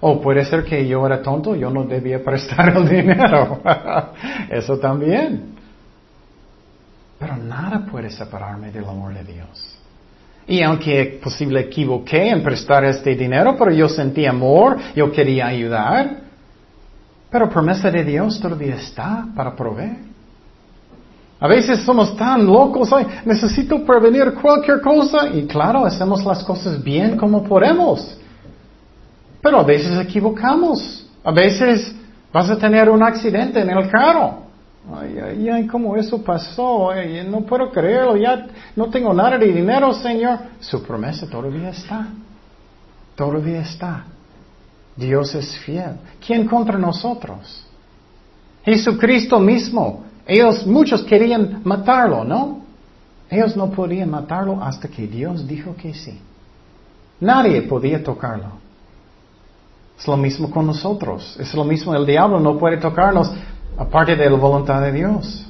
O 0.00 0.20
puede 0.20 0.44
ser 0.44 0.64
que 0.64 0.86
yo 0.86 1.04
era 1.04 1.20
tonto, 1.20 1.56
yo 1.56 1.68
no 1.68 1.82
debía 1.84 2.22
prestar 2.30 2.76
el 2.76 2.88
dinero. 2.88 3.60
Eso 4.50 4.78
también. 4.78 5.54
Pero 7.18 7.36
nada 7.36 7.84
puede 7.90 8.10
separarme 8.10 8.70
del 8.70 8.84
amor 8.84 9.14
de 9.14 9.24
Dios. 9.24 9.78
Y 10.46 10.62
aunque 10.62 11.20
posible 11.22 11.60
equivoqué 11.60 12.28
en 12.28 12.42
prestar 12.42 12.84
este 12.84 13.16
dinero, 13.16 13.56
pero 13.58 13.72
yo 13.72 13.88
sentí 13.88 14.26
amor, 14.26 14.76
yo 14.94 15.10
quería 15.10 15.46
ayudar. 15.46 16.21
Pero 17.32 17.48
promesa 17.48 17.90
de 17.90 18.04
Dios 18.04 18.38
todavía 18.38 18.76
está 18.76 19.26
para 19.34 19.56
proveer. 19.56 19.96
A 21.40 21.48
veces 21.48 21.80
somos 21.80 22.14
tan 22.14 22.46
locos, 22.46 22.90
necesito 23.24 23.84
prevenir 23.84 24.34
cualquier 24.34 24.80
cosa 24.80 25.28
y 25.28 25.46
claro, 25.46 25.84
hacemos 25.84 26.24
las 26.24 26.44
cosas 26.44 26.80
bien 26.84 27.16
como 27.16 27.42
podemos. 27.42 28.16
Pero 29.40 29.58
a 29.58 29.64
veces 29.64 29.98
equivocamos. 29.98 31.04
A 31.24 31.32
veces 31.32 31.94
vas 32.32 32.50
a 32.50 32.56
tener 32.56 32.88
un 32.90 33.02
accidente 33.02 33.60
en 33.60 33.70
el 33.70 33.90
carro. 33.90 34.42
Ay, 34.94 35.18
ay, 35.18 35.48
ay, 35.48 35.66
¿cómo 35.66 35.96
eso 35.96 36.22
pasó? 36.22 36.90
no 37.28 37.40
puedo 37.40 37.70
creerlo, 37.70 38.16
ya 38.16 38.46
no 38.76 38.90
tengo 38.90 39.14
nada 39.14 39.38
de 39.38 39.46
dinero, 39.46 39.92
Señor. 39.94 40.38
Su 40.60 40.82
promesa 40.82 41.26
todavía 41.28 41.70
está. 41.70 42.08
Todavía 43.16 43.62
está. 43.62 44.04
Dios 44.96 45.34
es 45.34 45.56
fiel. 45.58 45.96
¿Quién 46.24 46.46
contra 46.46 46.78
nosotros? 46.78 47.64
Jesucristo 48.64 49.38
mismo 49.38 50.04
ellos, 50.26 50.66
muchos 50.66 51.02
querían 51.02 51.62
matarlo, 51.64 52.24
¿no? 52.24 52.60
Ellos 53.28 53.56
no 53.56 53.70
podían 53.70 54.10
matarlo 54.10 54.62
hasta 54.62 54.88
que 54.88 55.06
Dios 55.06 55.46
dijo 55.46 55.74
que 55.74 55.94
sí. 55.94 56.20
Nadie 57.20 57.62
podía 57.62 58.02
tocarlo. 58.02 58.60
Es 59.98 60.06
lo 60.06 60.16
mismo 60.16 60.50
con 60.50 60.66
nosotros. 60.66 61.36
Es 61.38 61.54
lo 61.54 61.64
mismo, 61.64 61.94
el 61.94 62.06
diablo 62.06 62.38
no 62.40 62.58
puede 62.58 62.76
tocarnos 62.76 63.32
aparte 63.76 64.16
de 64.16 64.28
la 64.28 64.36
voluntad 64.36 64.80
de 64.82 64.92
Dios. 64.92 65.46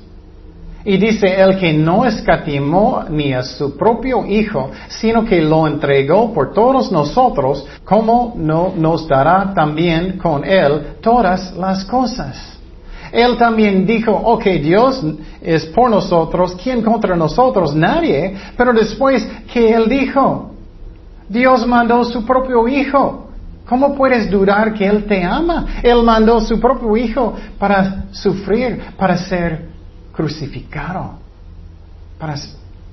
Y 0.85 0.97
dice, 0.97 1.41
el 1.41 1.59
que 1.59 1.73
no 1.73 2.05
escatimó 2.05 3.05
ni 3.09 3.33
a 3.33 3.43
su 3.43 3.77
propio 3.77 4.27
Hijo, 4.27 4.71
sino 4.89 5.25
que 5.25 5.41
lo 5.41 5.67
entregó 5.69 6.33
por 6.33 6.53
todos 6.53 6.91
nosotros, 6.91 7.65
¿cómo 7.85 8.35
no 8.37 8.73
nos 8.77 9.07
dará 9.07 9.53
también 9.55 10.19
con 10.19 10.45
Él 10.45 10.97
todas 11.01 11.57
las 11.57 11.85
cosas? 11.85 12.59
Él 13.13 13.37
también 13.37 13.87
dijo, 13.87 14.11
ok, 14.11 14.45
Dios 14.63 15.05
es 15.41 15.67
por 15.67 15.91
nosotros, 15.91 16.57
¿quién 16.61 16.83
contra 16.83 17.15
nosotros? 17.15 17.75
Nadie. 17.75 18.35
Pero 18.57 18.73
después, 18.73 19.29
¿qué 19.53 19.75
Él 19.75 19.89
dijo? 19.89 20.51
Dios 21.29 21.67
mandó 21.67 22.03
su 22.05 22.25
propio 22.25 22.67
Hijo. 22.67 23.29
¿Cómo 23.69 23.95
puedes 23.95 24.31
dudar 24.31 24.75
que 24.75 24.87
Él 24.87 25.05
te 25.05 25.23
ama? 25.23 25.67
Él 25.83 26.03
mandó 26.03 26.41
su 26.41 26.59
propio 26.59 26.97
Hijo 26.97 27.35
para 27.59 28.07
sufrir, 28.11 28.81
para 28.97 29.17
ser 29.17 29.72
crucificado, 30.13 31.15
para 32.19 32.37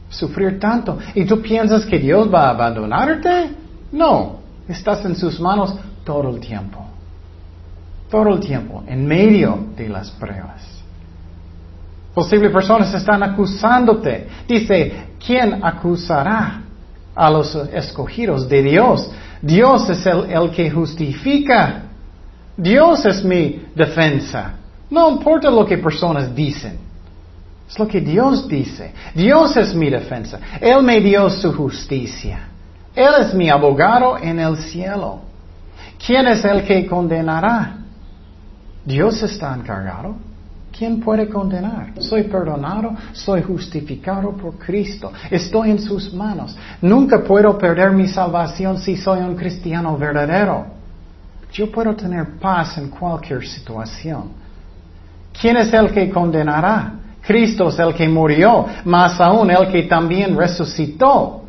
sufrir 0.09 0.59
tanto. 0.59 0.97
¿Y 1.13 1.25
tú 1.25 1.41
piensas 1.41 1.85
que 1.85 1.99
Dios 1.99 2.33
va 2.33 2.47
a 2.47 2.49
abandonarte? 2.51 3.51
No. 3.91 4.39
Estás 4.67 5.03
en 5.05 5.15
sus 5.15 5.39
manos 5.39 5.75
todo 6.03 6.29
el 6.29 6.39
tiempo. 6.39 6.85
Todo 8.09 8.35
el 8.35 8.39
tiempo, 8.39 8.83
en 8.87 9.05
medio 9.05 9.67
de 9.75 9.87
las 9.89 10.09
pruebas. 10.11 10.67
Posibles 12.13 12.51
personas 12.51 12.93
están 12.93 13.21
acusándote. 13.21 14.27
Dice, 14.47 15.09
¿quién 15.23 15.63
acusará 15.63 16.61
a 17.13 17.29
los 17.29 17.53
escogidos 17.71 18.49
de 18.49 18.63
Dios? 18.63 19.11
Dios 19.41 19.89
es 19.89 20.05
el, 20.05 20.25
el 20.31 20.49
que 20.51 20.71
justifica. 20.71 21.83
Dios 22.57 23.05
es 23.05 23.23
mi 23.23 23.63
defensa. 23.75 24.53
No 24.89 25.11
importa 25.11 25.51
lo 25.51 25.65
que 25.65 25.77
personas 25.77 26.33
dicen. 26.33 26.88
Es 27.69 27.77
lo 27.77 27.87
que 27.87 28.01
Dios 28.01 28.47
dice. 28.47 28.93
Dios 29.13 29.55
es 29.55 29.75
mi 29.75 29.89
defensa. 29.89 30.39
Él 30.59 30.81
me 30.81 30.99
dio 30.99 31.29
su 31.29 31.53
justicia. 31.53 32.47
Él 32.95 33.13
es 33.19 33.33
mi 33.33 33.49
abogado 33.49 34.17
en 34.17 34.39
el 34.39 34.57
cielo. 34.57 35.19
¿Quién 36.03 36.25
es 36.27 36.43
el 36.43 36.63
que 36.63 36.87
condenará? 36.87 37.77
Dios 38.83 39.21
está 39.21 39.53
encargado. 39.53 40.15
¿Quién 40.75 40.99
puede 40.99 41.27
condenar? 41.27 41.93
Soy 41.99 42.23
perdonado, 42.23 42.95
soy 43.11 43.43
justificado 43.43 44.31
por 44.31 44.57
Cristo. 44.57 45.11
Estoy 45.29 45.71
en 45.71 45.79
sus 45.79 46.11
manos. 46.13 46.55
Nunca 46.81 47.21
puedo 47.23 47.57
perder 47.57 47.91
mi 47.91 48.07
salvación 48.07 48.79
si 48.79 48.95
soy 48.95 49.19
un 49.19 49.35
cristiano 49.35 49.97
verdadero. 49.97 50.65
Yo 51.51 51.71
puedo 51.71 51.95
tener 51.95 52.39
paz 52.39 52.77
en 52.77 52.89
cualquier 52.89 53.45
situación. 53.45 54.31
¿Quién 55.39 55.57
es 55.57 55.71
el 55.73 55.91
que 55.91 56.09
condenará? 56.09 56.93
Cristo 57.21 57.69
es 57.69 57.79
el 57.79 57.93
que 57.93 58.07
murió, 58.07 58.65
más 58.85 59.19
aún 59.19 59.51
el 59.51 59.71
que 59.71 59.83
también 59.83 60.35
resucitó. 60.35 61.43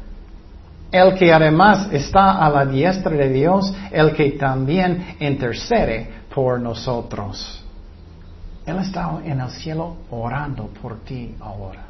El 0.91 1.15
que 1.15 1.33
además 1.33 1.89
está 1.93 2.45
a 2.45 2.51
la 2.51 2.67
diestra 2.67 3.13
de 3.13 3.29
Dios, 3.29 3.73
el 3.93 4.13
que 4.13 4.33
también 4.33 5.17
intercede 5.21 6.11
por 6.35 6.61
nosotros. 6.61 7.65
Él 8.67 8.77
está 8.79 9.19
en 9.25 9.41
el 9.41 9.51
cielo 9.51 9.97
orando 10.11 10.69
por 10.83 10.99
ti 11.01 11.35
ahora. 11.41 11.85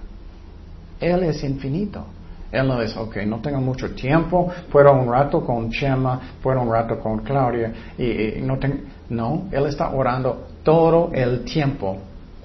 Él 1.00 1.22
es 1.24 1.42
infinito. 1.42 2.04
Él 2.52 2.66
no 2.66 2.82
es, 2.82 2.96
ok, 2.96 3.18
no 3.26 3.38
tengo 3.38 3.60
mucho 3.60 3.94
tiempo, 3.94 4.50
puedo 4.72 4.92
un 4.92 5.10
rato 5.10 5.44
con 5.44 5.70
Chema, 5.70 6.20
puedo 6.42 6.60
un 6.62 6.72
rato 6.72 6.98
con 6.98 7.20
Claudia, 7.20 7.72
y, 7.96 8.40
no 8.42 8.58
tengo, 8.58 8.78
no, 9.08 9.44
Él 9.52 9.66
está 9.66 9.90
orando 9.90 10.48
todo 10.64 11.10
el 11.12 11.44
tiempo 11.44 11.98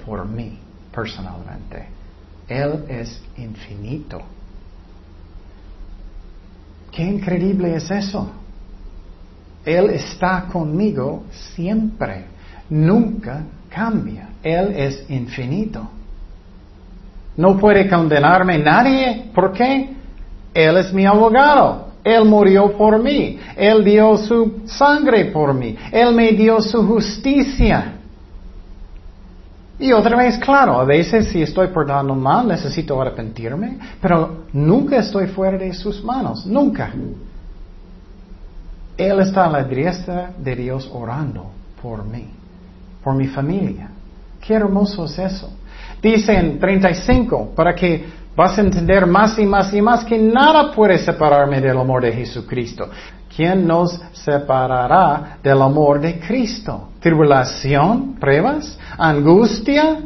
por 0.06 0.28
mí, 0.28 0.60
personalmente. 0.96 1.88
Él 2.48 2.86
es 2.88 3.22
infinito. 3.38 4.22
Qué 6.92 7.04
increíble 7.04 7.76
es 7.76 7.92
eso. 7.92 8.32
Él 9.66 9.90
está 9.90 10.46
conmigo 10.52 11.24
siempre, 11.54 12.26
nunca 12.70 13.44
cambia. 13.70 14.30
Él 14.42 14.74
es 14.76 15.10
infinito. 15.10 15.90
No 17.36 17.58
puede 17.58 17.90
condenarme 17.90 18.60
nadie. 18.60 19.26
¿Por 19.34 19.52
qué? 19.52 19.90
Él 20.54 20.78
es 20.78 20.94
mi 20.94 21.06
abogado. 21.06 21.90
Él 22.04 22.24
murió 22.24 22.78
por 22.78 23.02
mí. 23.02 23.40
Él 23.58 23.84
dio 23.84 24.16
su 24.18 24.62
sangre 24.66 25.26
por 25.26 25.54
mí. 25.54 25.76
Él 25.92 26.14
me 26.14 26.32
dio 26.32 26.62
su 26.62 26.86
justicia. 26.88 27.95
Y 29.78 29.92
otra 29.92 30.16
vez, 30.16 30.38
claro, 30.38 30.80
a 30.80 30.86
veces 30.86 31.28
si 31.28 31.42
estoy 31.42 31.68
portando 31.68 32.16
mal 32.16 32.48
necesito 32.48 33.02
arrepentirme, 33.02 33.78
pero 34.02 34.46
nunca 34.54 34.98
estoy 34.98 35.28
fuera 35.28 35.58
de 35.58 35.74
sus 35.74 36.04
manos, 36.04 36.46
nunca. 36.46 36.94
Él 38.98 39.20
está 39.20 39.46
a 39.46 39.50
la 39.50 39.64
diestra 39.64 40.32
de 40.38 40.56
Dios 40.56 40.90
orando 40.94 41.52
por 41.82 42.06
mí, 42.06 42.30
por 43.04 43.16
mi 43.16 43.28
familia. 43.28 43.90
Qué 44.40 44.54
hermoso 44.54 45.06
es 45.06 45.20
eso. 45.20 45.52
Dice 46.02 46.34
en 46.34 46.58
35, 46.58 47.52
para 47.54 47.76
que 47.76 48.06
vas 48.36 48.58
a 48.58 48.62
entender 48.62 49.06
más 49.06 49.38
y 49.40 49.46
más 49.46 49.74
y 49.74 49.82
más 49.82 50.06
que 50.06 50.18
nada 50.18 50.72
puede 50.72 50.98
separarme 50.98 51.60
del 51.60 51.78
amor 51.78 52.04
de 52.04 52.14
Jesucristo. 52.14 52.90
¿Quién 53.36 53.68
nos 53.68 54.00
separará 54.14 55.40
del 55.44 55.62
amor 55.62 56.00
de 56.00 56.20
Cristo? 56.20 56.90
¿Tribulación? 57.02 58.16
¿Pruebas? 58.20 58.78
¿Angustia? 58.98 59.98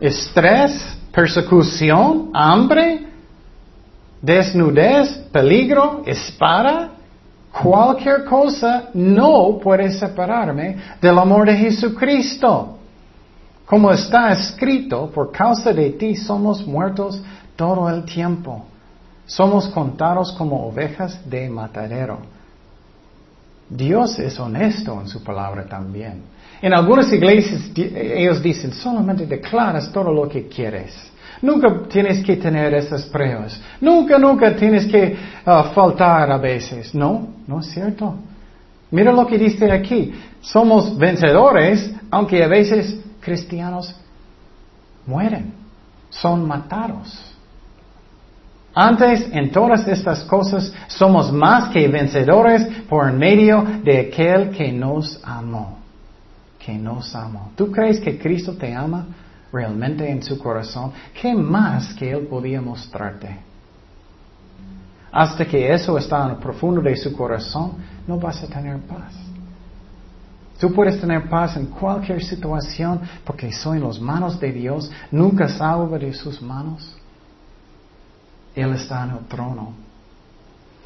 ¿Estrés? 0.00 0.96
¿Persecución? 1.12 2.30
¿Hambre? 2.32 3.06
¿Desnudez? 4.22 5.10
¿Peligro? 5.30 6.02
¿Espada? 6.06 6.92
Cualquier 7.62 8.24
cosa 8.24 8.88
no 8.94 9.58
puede 9.62 9.92
separarme 9.92 10.76
del 11.02 11.18
amor 11.18 11.46
de 11.46 11.56
Jesucristo. 11.56 12.78
Como 13.66 13.92
está 13.92 14.32
escrito, 14.32 15.10
por 15.10 15.30
causa 15.30 15.72
de 15.72 15.90
ti 15.90 16.16
somos 16.16 16.66
muertos 16.66 17.20
todo 17.54 17.88
el 17.88 18.04
tiempo. 18.04 18.64
Somos 19.26 19.68
contados 19.68 20.32
como 20.32 20.66
ovejas 20.66 21.18
de 21.28 21.48
matadero. 21.48 22.18
Dios 23.68 24.18
es 24.18 24.38
honesto 24.38 25.00
en 25.00 25.08
su 25.08 25.22
palabra 25.22 25.64
también. 25.64 26.22
En 26.60 26.74
algunas 26.74 27.12
iglesias 27.12 27.70
ellos 27.74 28.42
dicen, 28.42 28.72
solamente 28.72 29.26
declaras 29.26 29.90
todo 29.92 30.12
lo 30.12 30.28
que 30.28 30.48
quieres. 30.48 30.94
Nunca 31.42 31.88
tienes 31.88 32.24
que 32.24 32.36
tener 32.36 32.72
esas 32.74 33.04
pruebas. 33.06 33.60
Nunca, 33.80 34.18
nunca 34.18 34.54
tienes 34.54 34.86
que 34.86 35.16
uh, 35.46 35.74
faltar 35.74 36.30
a 36.30 36.38
veces. 36.38 36.94
No, 36.94 37.28
no 37.46 37.60
es 37.60 37.66
cierto. 37.66 38.14
Mira 38.90 39.12
lo 39.12 39.26
que 39.26 39.36
dice 39.36 39.70
aquí. 39.70 40.14
Somos 40.40 40.96
vencedores, 40.96 41.92
aunque 42.10 42.42
a 42.42 42.48
veces 42.48 42.98
cristianos 43.20 43.94
mueren, 45.06 45.52
son 46.10 46.46
matados. 46.46 47.33
Antes, 48.74 49.28
en 49.32 49.52
todas 49.52 49.86
estas 49.86 50.24
cosas, 50.24 50.72
somos 50.88 51.32
más 51.32 51.68
que 51.68 51.86
vencedores 51.86 52.66
por 52.88 53.12
medio 53.12 53.64
de 53.84 54.00
aquel 54.00 54.50
que 54.50 54.72
nos 54.72 55.20
amó. 55.22 55.78
Que 56.58 56.74
nos 56.74 57.14
amó. 57.14 57.52
¿Tú 57.54 57.70
crees 57.70 58.00
que 58.00 58.18
Cristo 58.18 58.54
te 58.54 58.74
ama 58.74 59.06
realmente 59.52 60.10
en 60.10 60.22
su 60.22 60.36
corazón? 60.38 60.92
¿Qué 61.20 61.34
más 61.34 61.94
que 61.94 62.10
Él 62.10 62.26
podía 62.26 62.60
mostrarte? 62.60 63.38
Hasta 65.12 65.44
que 65.44 65.72
eso 65.72 65.96
está 65.96 66.24
en 66.24 66.30
el 66.32 66.36
profundo 66.38 66.80
de 66.82 66.96
su 66.96 67.12
corazón, 67.12 67.74
no 68.08 68.18
vas 68.18 68.42
a 68.42 68.48
tener 68.48 68.80
paz. 68.80 69.14
Tú 70.58 70.72
puedes 70.72 71.00
tener 71.00 71.28
paz 71.28 71.56
en 71.56 71.66
cualquier 71.66 72.24
situación 72.24 73.00
porque 73.24 73.52
soy 73.52 73.78
en 73.78 73.84
las 73.84 74.00
manos 74.00 74.40
de 74.40 74.50
Dios, 74.50 74.90
nunca 75.12 75.46
salvo 75.46 75.96
de 75.96 76.12
sus 76.12 76.42
manos. 76.42 76.96
Él 78.54 78.72
está 78.74 79.04
en 79.04 79.10
el 79.10 79.24
trono. 79.26 79.72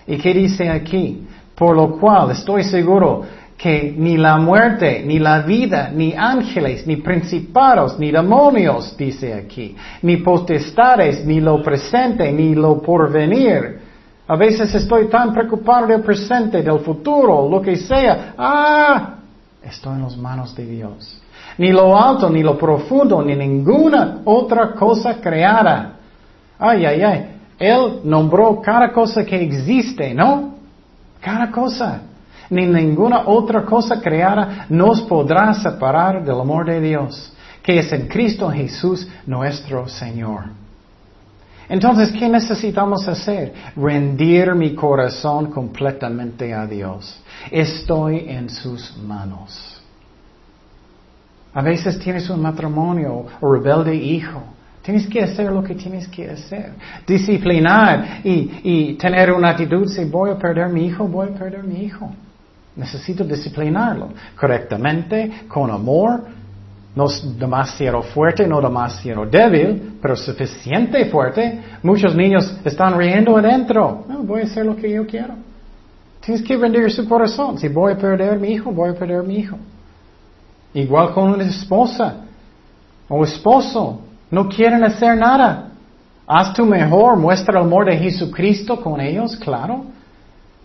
¿Y 0.07 0.17
qué 0.17 0.33
dice 0.33 0.71
aquí? 0.71 1.27
Por 1.55 1.77
lo 1.77 1.99
cual 1.99 2.31
estoy 2.31 2.65
seguro 2.65 3.25
que 3.59 3.93
ni 3.97 4.17
la 4.17 4.39
muerte, 4.39 5.03
ni 5.05 5.19
la 5.19 5.41
vida, 5.41 5.91
ni 5.93 6.15
ángeles, 6.15 6.87
ni 6.87 6.97
principados, 6.97 7.99
ni 7.99 8.13
demonios, 8.13 8.97
dice 8.97 9.35
aquí, 9.35 9.77
ni 10.03 10.19
potestades, 10.19 11.27
ni 11.27 11.41
lo 11.41 11.61
presente, 11.61 12.31
ni 12.33 12.55
lo 12.55 12.81
porvenir. 12.81 13.81
A 14.29 14.37
veces 14.37 14.73
estoy 14.75 15.09
tan 15.09 15.33
preocupado 15.33 15.89
del 15.89 16.03
presente, 16.03 16.63
del 16.63 16.79
futuro, 16.79 17.49
lo 17.49 17.61
que 17.61 17.77
sea. 17.77 18.35
Ah, 18.39 19.17
estoy 19.63 19.97
en 19.97 20.03
las 20.03 20.17
manos 20.17 20.55
de 20.55 20.65
Dios. 20.65 21.21
Ni 21.59 21.73
lo 21.73 21.99
alto, 21.99 22.31
ni 22.31 22.45
lo 22.45 22.57
profundo, 22.57 23.21
ni 23.23 23.35
ninguna 23.35 24.21
otra 24.25 24.73
cosa 24.73 25.21
creada. 25.21 25.97
Ay, 26.59 26.87
ay, 26.87 27.03
ay. 27.03 27.38
Él 27.59 28.01
nombró 28.05 28.61
cada 28.61 28.93
cosa 28.93 29.25
que 29.25 29.43
existe, 29.43 30.15
¿no? 30.15 30.55
Cada 31.21 31.51
cosa. 31.51 32.03
Ni 32.51 32.67
ninguna 32.67 33.27
otra 33.27 33.65
cosa 33.65 34.01
creada 34.01 34.67
nos 34.69 35.03
podrá 35.03 35.53
separar 35.55 36.25
del 36.25 36.41
amor 36.41 36.67
de 36.67 36.81
Dios, 36.81 37.33
que 37.63 37.81
es 37.81 37.93
en 37.93 38.07
Cristo 38.07 38.49
Jesús 38.49 39.07
nuestro 39.27 39.89
Señor. 39.89 40.45
Entonces, 41.69 42.11
¿qué 42.13 42.29
necesitamos 42.29 43.07
hacer? 43.07 43.53
Rendir 43.77 44.55
mi 44.55 44.75
corazón 44.75 45.51
completamente 45.51 46.55
a 46.55 46.67
Dios. 46.67 47.21
Estoy 47.51 48.25
en 48.29 48.49
sus 48.49 48.97
manos. 48.97 49.83
A 51.53 51.61
veces 51.61 51.99
tienes 51.99 52.31
un 52.31 52.41
matrimonio 52.41 53.27
o 53.41 53.53
rebelde 53.53 53.95
hijo 53.95 54.43
Tienes 54.89 55.07
que 55.07 55.23
hacer 55.23 55.53
lo 55.53 55.63
que 55.63 55.75
tienes 55.75 56.09
que 56.09 56.31
hacer. 56.31 56.73
Disciplinar 57.07 58.21
y, 58.25 58.95
tener 58.95 59.31
una 59.33 59.51
actitud, 59.51 59.87
si 59.87 60.07
voy 60.07 60.31
a 60.31 60.39
perder 60.39 60.71
mi 60.71 60.87
hijo, 60.87 61.07
voy 61.07 61.29
a 61.29 61.39
perder 61.39 61.63
mi 61.63 61.85
hijo. 61.85 62.11
Necesito 62.75 63.23
disciplinarlo 63.23 64.09
correctamente, 64.35 65.43
con 65.47 65.71
amor, 65.71 66.23
no 66.97 67.07
demasiado 67.39 68.01
fuerte, 68.01 68.47
no 68.47 68.63
demasiado 68.63 69.27
débil, 69.27 69.99
pero 70.01 70.17
suficiente 70.17 71.05
fuerte. 71.11 71.61
Muchos 71.83 72.17
niños 72.17 72.59
están 72.65 72.97
riendo 72.97 73.37
adentro. 73.37 74.07
No, 74.09 74.23
voy 74.23 74.41
a 74.41 74.45
hacer 74.45 74.65
lo 74.65 74.75
que 74.75 74.91
yo 74.91 75.07
quiero. 75.07 75.35
Tienes 76.23 76.43
que 76.43 76.57
rendir 76.57 76.91
su 76.91 77.07
corazón. 77.07 77.59
Si 77.59 77.69
voy 77.69 77.93
a 77.93 77.99
perder 77.99 78.39
mi 78.39 78.53
hijo, 78.53 78.73
voy 78.73 78.89
a 78.89 78.95
perder 78.95 79.23
mi 79.23 79.37
hijo. 79.37 79.59
Igual 80.73 81.13
con 81.13 81.33
una 81.33 81.45
esposa 81.45 82.25
o 83.07 83.23
esposo. 83.23 84.05
No 84.31 84.49
quieren 84.49 84.85
hacer 84.85 85.17
nada. 85.17 85.71
Haz 86.27 86.53
tu 86.53 86.67
mejor, 86.67 87.17
muestra 87.17 87.59
el 87.59 87.67
amor 87.67 87.87
de 87.87 87.97
Jesucristo 87.97 88.81
con 88.81 89.01
ellos, 89.01 89.37
claro. 89.37 89.87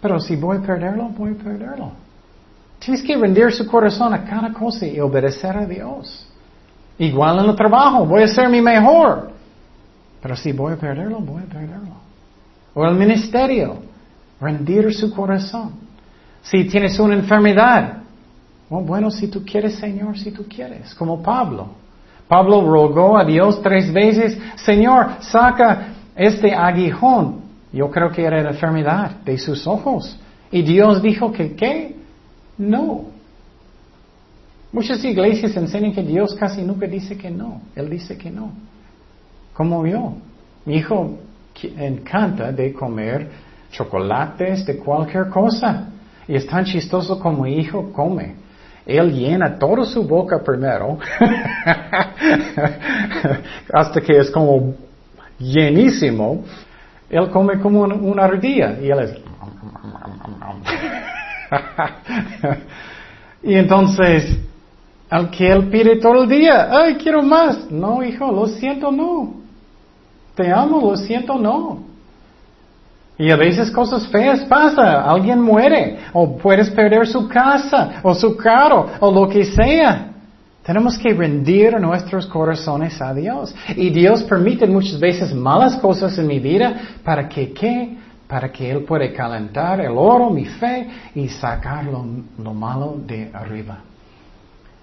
Pero 0.01 0.19
si 0.19 0.35
voy 0.35 0.57
a 0.57 0.61
perderlo, 0.61 1.09
voy 1.09 1.31
a 1.31 1.43
perderlo. 1.43 1.91
Tienes 2.79 3.01
que 3.01 3.15
rendir 3.15 3.49
su 3.53 3.65
corazón 3.65 4.13
a 4.13 4.25
cada 4.25 4.51
cosa 4.51 4.85
y 4.85 4.99
obedecer 4.99 5.55
a 5.55 5.65
Dios. 5.65 6.27
Igual 6.97 7.39
en 7.39 7.49
el 7.49 7.55
trabajo, 7.55 8.05
voy 8.05 8.23
a 8.23 8.25
hacer 8.25 8.49
mi 8.49 8.61
mejor. 8.61 9.31
Pero 10.21 10.35
si 10.35 10.51
voy 10.51 10.73
a 10.73 10.75
perderlo, 10.75 11.19
voy 11.19 11.43
a 11.43 11.45
perderlo. 11.45 11.95
O 12.73 12.85
el 12.85 12.95
ministerio, 12.95 13.77
rendir 14.41 14.93
su 14.93 15.13
corazón. 15.13 15.71
Si 16.41 16.65
tienes 16.65 16.99
una 16.99 17.13
enfermedad, 17.13 17.99
oh, 18.69 18.81
bueno, 18.81 19.09
si 19.09 19.29
tú 19.29 19.45
quieres, 19.45 19.75
Señor, 19.75 20.19
si 20.19 20.31
tú 20.31 20.45
quieres, 20.47 20.93
como 20.95 21.23
Pablo. 21.23 21.82
Pablo 22.33 22.61
rogó 22.61 23.15
a 23.15 23.23
Dios 23.23 23.61
tres 23.61 23.93
veces, 23.93 24.35
Señor, 24.55 25.17
saca 25.19 25.89
este 26.15 26.51
aguijón. 26.51 27.41
Yo 27.71 27.91
creo 27.91 28.11
que 28.11 28.23
era 28.23 28.41
la 28.41 28.49
enfermedad 28.49 29.17
de 29.23 29.37
sus 29.37 29.67
ojos. 29.67 30.19
Y 30.51 30.63
Dios 30.63 31.03
dijo 31.03 31.31
que, 31.31 31.53
¿qué? 31.53 31.95
No. 32.57 33.03
Muchas 34.71 35.05
iglesias 35.05 35.55
enseñan 35.55 35.93
que 35.93 36.01
Dios 36.01 36.33
casi 36.33 36.63
nunca 36.63 36.87
dice 36.87 37.15
que 37.15 37.29
no. 37.29 37.61
Él 37.75 37.87
dice 37.87 38.17
que 38.17 38.31
no. 38.31 38.51
Como 39.53 39.85
yo. 39.85 40.15
Mi 40.65 40.77
hijo 40.77 41.19
encanta 41.77 42.51
de 42.51 42.73
comer 42.73 43.29
chocolates, 43.71 44.65
de 44.65 44.79
cualquier 44.79 45.29
cosa. 45.29 45.87
Y 46.27 46.35
es 46.35 46.47
tan 46.47 46.65
chistoso 46.65 47.19
como 47.19 47.43
mi 47.43 47.59
hijo 47.59 47.93
come. 47.93 48.37
Él 48.85 49.13
llena 49.13 49.57
toda 49.57 49.85
su 49.85 50.03
boca 50.03 50.43
primero, 50.43 50.97
hasta 53.73 54.01
que 54.01 54.17
es 54.17 54.29
como 54.29 54.75
llenísimo. 55.39 56.43
Él 57.09 57.29
come 57.29 57.59
como 57.59 57.83
una 57.83 58.23
ardilla 58.23 58.77
y 58.81 58.89
él 58.89 58.99
es... 58.99 59.13
y 63.43 63.55
entonces, 63.55 64.37
al 65.09 65.29
que 65.29 65.47
él 65.47 65.69
pide 65.69 65.97
todo 65.97 66.23
el 66.23 66.29
día, 66.29 66.69
ay, 66.71 66.95
quiero 66.95 67.21
más. 67.21 67.69
No, 67.71 68.03
hijo, 68.03 68.31
lo 68.31 68.47
siento, 68.47 68.91
no. 68.91 69.35
Te 70.35 70.51
amo, 70.51 70.81
lo 70.81 70.97
siento, 70.97 71.37
no. 71.37 71.92
Y 73.17 73.29
a 73.29 73.35
veces 73.35 73.69
cosas 73.69 74.07
feas 74.07 74.41
pasan, 74.45 74.87
alguien 74.87 75.39
muere, 75.39 75.99
o 76.13 76.35
puedes 76.35 76.69
perder 76.71 77.05
su 77.07 77.27
casa, 77.27 77.99
o 78.01 78.15
su 78.15 78.35
carro, 78.35 78.87
o 78.99 79.11
lo 79.11 79.29
que 79.29 79.45
sea. 79.45 80.09
Tenemos 80.63 80.97
que 80.97 81.13
rendir 81.13 81.79
nuestros 81.79 82.25
corazones 82.25 82.99
a 83.01 83.13
Dios. 83.13 83.53
Y 83.75 83.89
Dios 83.91 84.23
permite 84.23 84.65
muchas 84.65 84.99
veces 84.99 85.33
malas 85.33 85.75
cosas 85.77 86.17
en 86.17 86.25
mi 86.25 86.39
vida 86.39 86.73
para 87.03 87.27
que, 87.27 87.53
¿qué? 87.53 87.97
Para 88.27 88.51
que 88.51 88.71
Él 88.71 88.83
pueda 88.83 89.11
calentar 89.13 89.81
el 89.81 89.93
oro, 89.95 90.29
mi 90.29 90.45
fe, 90.45 90.87
y 91.13 91.27
sacar 91.27 91.83
lo, 91.83 92.05
lo 92.39 92.53
malo 92.53 92.97
de 93.05 93.29
arriba. 93.33 93.79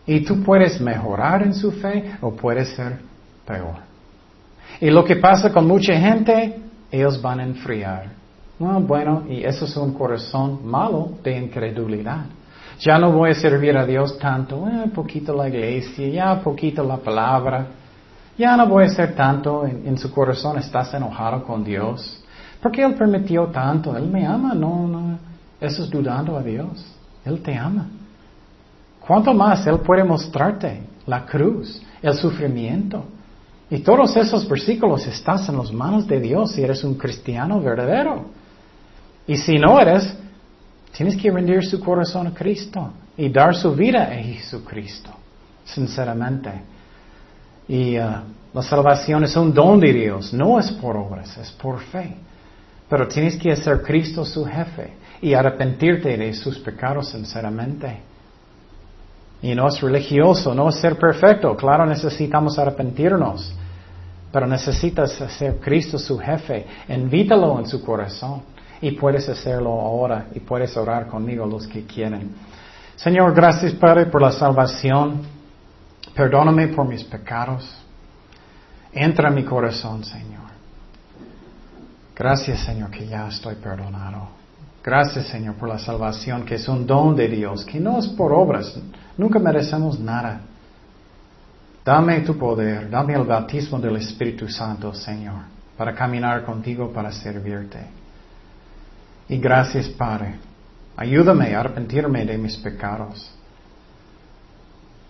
Y 0.07 0.21
tú 0.21 0.43
puedes 0.43 0.81
mejorar 0.81 1.43
en 1.43 1.55
su 1.55 1.73
fe 1.73 2.13
o 2.21 2.33
puedes 2.33 2.69
ser 2.71 2.99
peor. 3.47 3.77
Y 4.81 4.91
lo 4.91 5.05
que 5.05 5.17
pasa 5.17 5.53
con 5.53 5.67
mucha 5.67 5.95
gente, 5.95 6.61
ellos 6.93 7.21
van 7.21 7.41
a 7.41 7.45
enfriar. 7.45 8.20
Bueno, 8.61 9.25
y 9.27 9.43
eso 9.43 9.65
es 9.65 9.75
un 9.77 9.95
corazón 9.95 10.61
malo 10.65 11.13
de 11.23 11.39
incredulidad. 11.39 12.27
Ya 12.79 12.99
no 12.99 13.11
voy 13.11 13.31
a 13.31 13.35
servir 13.35 13.77
a 13.77 13.87
Dios 13.87 14.19
tanto, 14.19 14.69
eh, 14.69 14.91
poquito 14.95 15.35
la 15.35 15.49
iglesia, 15.49 16.09
ya 16.09 16.43
poquito 16.43 16.85
la 16.85 16.99
palabra. 16.99 17.67
Ya 18.37 18.57
no 18.57 18.67
voy 18.67 18.85
a 18.85 18.87
hacer 18.87 19.15
tanto 19.15 19.67
en, 19.67 19.87
en 19.87 19.99
su 19.99 20.11
corazón, 20.13 20.59
estás 20.59 20.93
enojado 20.93 21.43
con 21.45 21.65
Dios. 21.65 22.23
Porque 22.63 22.83
Él 22.83 22.95
permitió 22.95 23.47
tanto, 23.47 23.97
Él 23.97 24.07
me 24.09 24.27
ama, 24.27 24.55
no, 24.55 24.87
no. 24.87 25.19
Eso 25.59 25.83
es 25.85 25.91
dudando 25.91 26.37
a 26.37 26.43
Dios. 26.43 26.85
Él 27.25 27.43
te 27.43 27.57
ama. 27.57 27.87
¿Cuánto 29.01 29.33
más 29.33 29.67
Él 29.67 29.79
puede 29.81 30.05
mostrarte 30.05 30.83
la 31.07 31.25
cruz, 31.25 31.83
el 32.03 32.15
sufrimiento? 32.15 33.05
Y 33.71 33.79
todos 33.79 34.17
esos 34.17 34.49
versículos 34.49 35.07
estás 35.07 35.49
en 35.49 35.57
las 35.57 35.73
manos 35.73 36.07
de 36.07 36.21
Dios 36.21 36.53
si 36.53 36.63
eres 36.63 36.85
un 36.85 36.95
cristiano 36.95 37.61
verdadero. 37.61 38.40
Y 39.31 39.37
si 39.37 39.61
no 39.61 39.79
eres, 39.79 40.13
tienes 40.91 41.17
que 41.17 41.31
rendir 41.31 41.65
su 41.65 41.79
corazón 41.79 42.27
a 42.27 42.35
Cristo 42.35 42.91
y 43.17 43.29
dar 43.29 43.55
su 43.55 43.73
vida 43.77 44.03
a 44.03 44.17
Jesucristo, 44.17 45.11
sinceramente. 45.65 46.51
Y 47.69 47.97
uh, 47.97 48.25
la 48.53 48.63
salvación 48.63 49.23
es 49.23 49.37
un 49.37 49.55
don 49.55 49.79
de 49.79 49.93
Dios, 49.93 50.33
no 50.33 50.59
es 50.59 50.73
por 50.73 50.97
obras, 50.97 51.39
es 51.39 51.49
por 51.53 51.79
fe. 51.79 52.17
Pero 52.89 53.07
tienes 53.07 53.37
que 53.37 53.53
hacer 53.53 53.83
Cristo 53.83 54.25
su 54.25 54.45
jefe 54.45 54.95
y 55.23 55.33
arrepentirte 55.33 56.17
de 56.17 56.35
sus 56.35 56.59
pecados 56.59 57.11
sinceramente. 57.11 58.01
Y 59.43 59.55
no 59.55 59.69
es 59.69 59.81
religioso, 59.81 60.57
no 60.57 60.71
es 60.71 60.75
ser 60.81 60.99
perfecto. 60.99 61.57
Claro, 61.57 61.87
necesitamos 61.87 62.59
arrepentirnos. 62.59 63.55
Pero 64.33 64.49
necesitas 64.49 65.21
hacer 65.21 65.61
Cristo 65.61 66.01
su 66.01 66.19
jefe. 66.19 66.67
Invítalo 66.89 67.61
en 67.61 67.67
su 67.67 67.81
corazón. 67.81 68.43
Y 68.81 68.93
puedes 68.93 69.29
hacerlo 69.29 69.71
ahora. 69.81 70.27
Y 70.35 70.41
puedes 70.41 70.77
orar 70.77 71.07
conmigo 71.07 71.47
los 71.47 71.67
que 71.67 71.85
quieren. 71.85 72.35
Señor, 72.97 73.35
gracias 73.35 73.73
Padre 73.75 74.07
por 74.07 74.23
la 74.23 74.33
salvación. 74.33 75.23
Perdóname 76.15 76.69
por 76.69 76.87
mis 76.87 77.05
pecados. 77.05 77.77
Entra 78.93 79.29
en 79.29 79.35
mi 79.37 79.45
corazón, 79.45 80.05
Señor. 80.05 80.51
Gracias, 82.15 82.61
Señor, 82.61 82.91
que 82.91 83.07
ya 83.07 83.29
estoy 83.29 83.55
perdonado. 83.55 84.29
Gracias, 84.83 85.29
Señor, 85.29 85.55
por 85.55 85.69
la 85.69 85.79
salvación, 85.79 86.45
que 86.45 86.57
es 86.57 86.69
un 86.69 86.87
don 86.87 87.15
de 87.15 87.29
Dios, 87.29 87.65
que 87.65 87.79
no 87.79 87.99
es 87.99 88.09
por 88.09 88.33
obras. 88.33 88.79
Nunca 89.17 89.39
merecemos 89.39 89.99
nada. 89.99 90.41
Dame 91.85 92.21
tu 92.21 92.37
poder, 92.37 92.91
dame 92.91 93.15
el 93.15 93.25
bautismo 93.25 93.79
del 93.79 93.97
Espíritu 93.97 94.49
Santo, 94.49 94.93
Señor, 94.93 95.43
para 95.77 95.95
caminar 95.95 96.45
contigo, 96.45 96.93
para 96.93 97.11
servirte. 97.11 98.00
Y 99.31 99.39
gracias, 99.39 99.89
Padre. 99.89 100.35
Ayúdame 100.97 101.55
a 101.55 101.61
arrepentirme 101.61 102.25
de 102.27 102.37
mis 102.37 102.57
pecados. 102.57 103.31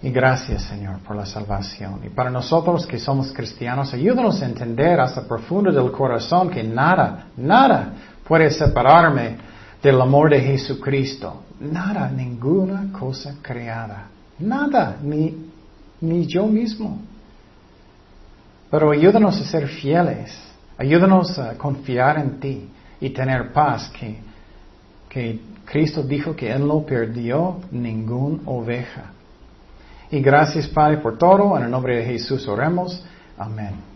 Y 0.03 0.11
gracias, 0.11 0.65
Señor, 0.65 0.99
por 1.01 1.17
la 1.17 1.25
salvación. 1.25 2.01
Y 2.05 2.11
para 2.11 2.31
nosotros 2.31 2.87
que 2.87 2.99
somos 2.99 3.33
cristianos, 3.33 3.95
ayúdanos 3.95 4.43
a 4.43 4.47
entender 4.47 5.01
hasta 5.01 5.27
profundo 5.27 5.73
del 5.73 5.91
corazón 5.91 6.51
que 6.51 6.63
nada, 6.63 7.29
nada 7.39 7.95
puede 8.29 8.51
separarme 8.51 9.39
del 9.83 9.99
amor 9.99 10.29
de 10.29 10.41
Jesucristo. 10.41 11.45
Nada, 11.59 12.11
ninguna 12.11 12.93
cosa 12.93 13.37
creada. 13.43 14.09
Nada, 14.39 14.99
ni 15.03 15.51
ni 16.03 16.27
yo 16.27 16.47
mismo. 16.47 17.01
Pero 18.71 18.91
ayúdanos 18.91 19.41
a 19.41 19.45
ser 19.45 19.67
fieles, 19.67 20.39
ayúdanos 20.77 21.39
a 21.39 21.55
confiar 21.55 22.19
en 22.19 22.39
ti 22.39 22.69
y 23.01 23.11
tener 23.11 23.53
paz, 23.53 23.91
que, 23.91 24.19
que 25.09 25.41
Cristo 25.65 26.03
dijo 26.03 26.35
que 26.37 26.51
Él 26.51 26.67
no 26.67 26.81
perdió 26.83 27.61
ninguna 27.71 28.41
oveja. 28.47 29.13
Y 30.11 30.21
gracias 30.21 30.69
Padre 30.69 30.99
por 30.99 31.17
todo, 31.17 31.57
en 31.57 31.65
el 31.65 31.71
nombre 31.71 31.97
de 31.97 32.05
Jesús 32.05 32.47
oremos. 32.49 33.05
Amén. 33.39 33.90